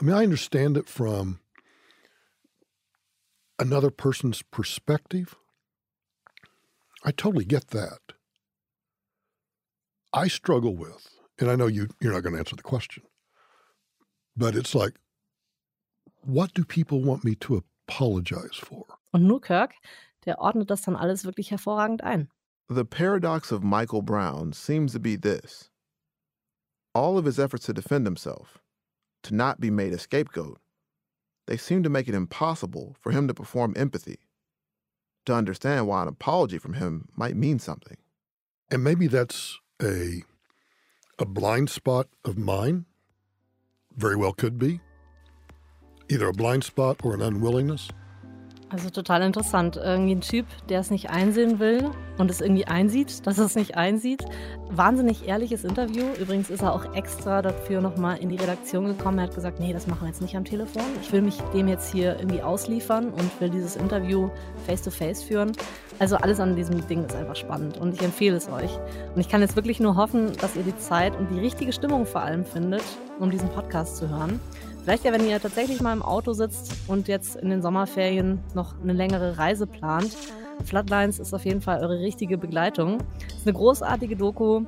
I 0.00 0.04
mean, 0.04 0.14
I 0.14 0.24
understand 0.24 0.76
it 0.76 0.88
from 0.88 1.40
another 3.58 3.90
person's 3.90 4.42
perspective. 4.42 5.36
I 7.04 7.12
totally 7.12 7.44
get 7.44 7.68
that. 7.68 8.00
I 10.12 10.28
struggle 10.28 10.76
with, 10.76 11.08
and 11.38 11.50
I 11.50 11.56
know 11.56 11.66
you, 11.66 11.88
you're 12.00 12.12
not 12.12 12.22
going 12.22 12.34
to 12.34 12.38
answer 12.38 12.56
the 12.56 12.62
question, 12.62 13.02
but 14.36 14.54
it's 14.54 14.74
like, 14.74 14.94
what 16.24 16.54
do 16.54 16.64
people 16.64 17.02
want 17.02 17.24
me 17.24 17.34
to 17.36 17.62
apologize 17.88 18.56
for? 18.56 18.84
Und 19.12 19.26
Newkirk, 19.26 19.72
der 20.24 20.38
ordnet 20.38 20.70
das 20.70 20.82
dann 20.82 20.96
alles 20.96 21.24
wirklich 21.24 21.50
hervorragend 21.50 22.02
ein. 22.02 22.28
The 22.68 22.84
paradox 22.84 23.52
of 23.52 23.62
Michael 23.62 24.02
Brown 24.02 24.52
seems 24.52 24.92
to 24.92 25.00
be 25.00 25.16
this 25.16 25.68
all 26.94 27.18
of 27.18 27.24
his 27.24 27.38
efforts 27.38 27.66
to 27.66 27.72
defend 27.72 28.06
himself, 28.06 28.58
to 29.22 29.34
not 29.34 29.60
be 29.60 29.70
made 29.70 29.92
a 29.92 29.98
scapegoat, 29.98 30.58
they 31.46 31.56
seem 31.56 31.82
to 31.82 31.88
make 31.88 32.08
it 32.08 32.14
impossible 32.14 32.96
for 33.00 33.12
him 33.12 33.26
to 33.28 33.34
perform 33.34 33.74
empathy, 33.76 34.18
to 35.26 35.34
understand 35.34 35.86
why 35.86 36.02
an 36.02 36.08
apology 36.08 36.58
from 36.58 36.74
him 36.74 37.08
might 37.16 37.36
mean 37.36 37.58
something. 37.58 37.96
And 38.70 38.84
maybe 38.84 39.06
that's 39.06 39.58
a 39.82 40.22
a 41.18 41.24
blind 41.24 41.70
spot 41.70 42.08
of 42.24 42.38
mine. 42.38 42.86
Very 43.96 44.16
well 44.16 44.32
could 44.32 44.58
be. 44.58 44.80
Either 46.08 46.28
a 46.28 46.32
blind 46.32 46.64
spot 46.64 47.00
or 47.04 47.14
an 47.14 47.22
unwillingness. 47.22 47.88
Also 48.72 48.88
total 48.88 49.20
interessant. 49.20 49.76
Irgendwie 49.76 50.14
ein 50.14 50.20
Typ, 50.22 50.46
der 50.70 50.80
es 50.80 50.90
nicht 50.90 51.10
einsehen 51.10 51.58
will 51.58 51.90
und 52.16 52.30
es 52.30 52.40
irgendwie 52.40 52.66
einsieht, 52.66 53.26
dass 53.26 53.38
er 53.38 53.44
es 53.44 53.54
nicht 53.54 53.76
einsieht. 53.76 54.24
Wahnsinnig 54.70 55.28
ehrliches 55.28 55.64
Interview. 55.64 56.04
Übrigens 56.18 56.48
ist 56.48 56.62
er 56.62 56.72
auch 56.72 56.94
extra 56.94 57.42
dafür 57.42 57.82
nochmal 57.82 58.16
in 58.18 58.30
die 58.30 58.36
Redaktion 58.36 58.86
gekommen. 58.86 59.18
Er 59.18 59.24
hat 59.24 59.34
gesagt, 59.34 59.60
nee, 59.60 59.74
das 59.74 59.86
machen 59.86 60.02
wir 60.02 60.08
jetzt 60.08 60.22
nicht 60.22 60.36
am 60.36 60.46
Telefon. 60.46 60.84
Ich 61.02 61.12
will 61.12 61.20
mich 61.20 61.36
dem 61.52 61.68
jetzt 61.68 61.92
hier 61.92 62.16
irgendwie 62.18 62.40
ausliefern 62.40 63.10
und 63.10 63.40
will 63.40 63.50
dieses 63.50 63.76
Interview 63.76 64.30
face-to-face 64.66 65.22
-face 65.22 65.26
führen. 65.26 65.52
Also 65.98 66.16
alles 66.16 66.40
an 66.40 66.56
diesem 66.56 66.86
Ding 66.88 67.04
ist 67.04 67.14
einfach 67.14 67.36
spannend 67.36 67.76
und 67.76 67.92
ich 67.94 68.02
empfehle 68.02 68.36
es 68.36 68.48
euch. 68.48 68.78
Und 69.14 69.20
ich 69.20 69.28
kann 69.28 69.42
jetzt 69.42 69.54
wirklich 69.54 69.80
nur 69.80 69.96
hoffen, 69.96 70.32
dass 70.40 70.56
ihr 70.56 70.62
die 70.62 70.76
Zeit 70.78 71.14
und 71.14 71.30
die 71.30 71.38
richtige 71.38 71.74
Stimmung 71.74 72.06
vor 72.06 72.22
allem 72.22 72.46
findet, 72.46 72.82
um 73.20 73.30
diesen 73.30 73.50
Podcast 73.50 73.98
zu 73.98 74.08
hören. 74.08 74.40
Vielleicht 74.82 75.04
ja, 75.04 75.12
wenn 75.12 75.28
ihr 75.28 75.40
tatsächlich 75.40 75.80
mal 75.80 75.92
im 75.92 76.02
Auto 76.02 76.32
sitzt 76.32 76.74
und 76.88 77.06
jetzt 77.06 77.36
in 77.36 77.50
den 77.50 77.62
Sommerferien 77.62 78.40
noch 78.54 78.74
eine 78.82 78.92
längere 78.92 79.38
Reise 79.38 79.66
plant. 79.66 80.16
Flatlines 80.64 81.20
ist 81.20 81.32
auf 81.32 81.44
jeden 81.44 81.60
Fall 81.60 81.80
eure 81.80 82.00
richtige 82.00 82.36
Begleitung. 82.36 82.98
Ist 83.28 83.46
eine 83.46 83.56
großartige 83.56 84.16
Doku. 84.16 84.64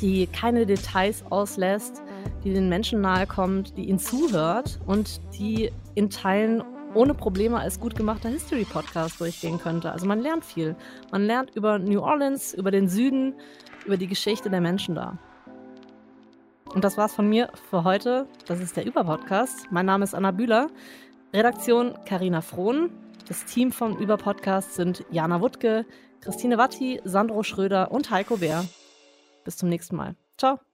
die 0.00 0.26
keine 0.28 0.66
Details 0.66 1.24
auslässt, 1.30 2.02
die 2.44 2.52
den 2.52 2.68
Menschen 2.68 3.00
nahe 3.00 3.26
kommt, 3.26 3.76
die 3.76 3.88
ihnen 3.88 3.98
zuhört 3.98 4.78
und 4.86 5.20
die 5.38 5.72
in 5.94 6.10
Teilen 6.10 6.62
ohne 6.94 7.14
Probleme 7.14 7.58
als 7.58 7.80
gut 7.80 7.96
gemachter 7.96 8.28
History-Podcast 8.28 9.20
durchgehen 9.20 9.58
könnte. 9.58 9.92
Also 9.92 10.06
man 10.06 10.20
lernt 10.20 10.44
viel. 10.44 10.74
Man 11.10 11.24
lernt 11.24 11.54
über 11.54 11.78
New 11.78 12.00
Orleans, 12.00 12.54
über 12.54 12.70
den 12.70 12.88
Süden, 12.88 13.34
über 13.84 13.96
die 13.96 14.06
Geschichte 14.06 14.50
der 14.50 14.60
Menschen 14.60 14.94
da. 14.94 15.18
Und 16.74 16.84
das 16.84 16.96
war's 16.96 17.14
von 17.14 17.28
mir 17.28 17.50
für 17.70 17.84
heute. 17.84 18.26
Das 18.46 18.60
ist 18.60 18.76
der 18.76 18.86
Über-Podcast. 18.86 19.66
Mein 19.70 19.86
Name 19.86 20.04
ist 20.04 20.14
Anna 20.14 20.30
Bühler. 20.30 20.68
Redaktion 21.32 21.94
Karina 22.04 22.40
Frohn. 22.40 22.90
Das 23.26 23.44
Team 23.44 23.72
vom 23.72 23.96
Über-Podcast 23.98 24.74
sind 24.74 25.04
Jana 25.10 25.40
Wuttke, 25.40 25.84
Christine 26.20 26.56
Watti, 26.56 27.00
Sandro 27.04 27.42
Schröder 27.42 27.90
und 27.90 28.10
Heiko 28.10 28.38
Bär. 28.38 28.64
Bis 29.44 29.56
zum 29.56 29.68
nächsten 29.68 29.96
Mal. 29.96 30.14
Ciao. 30.36 30.67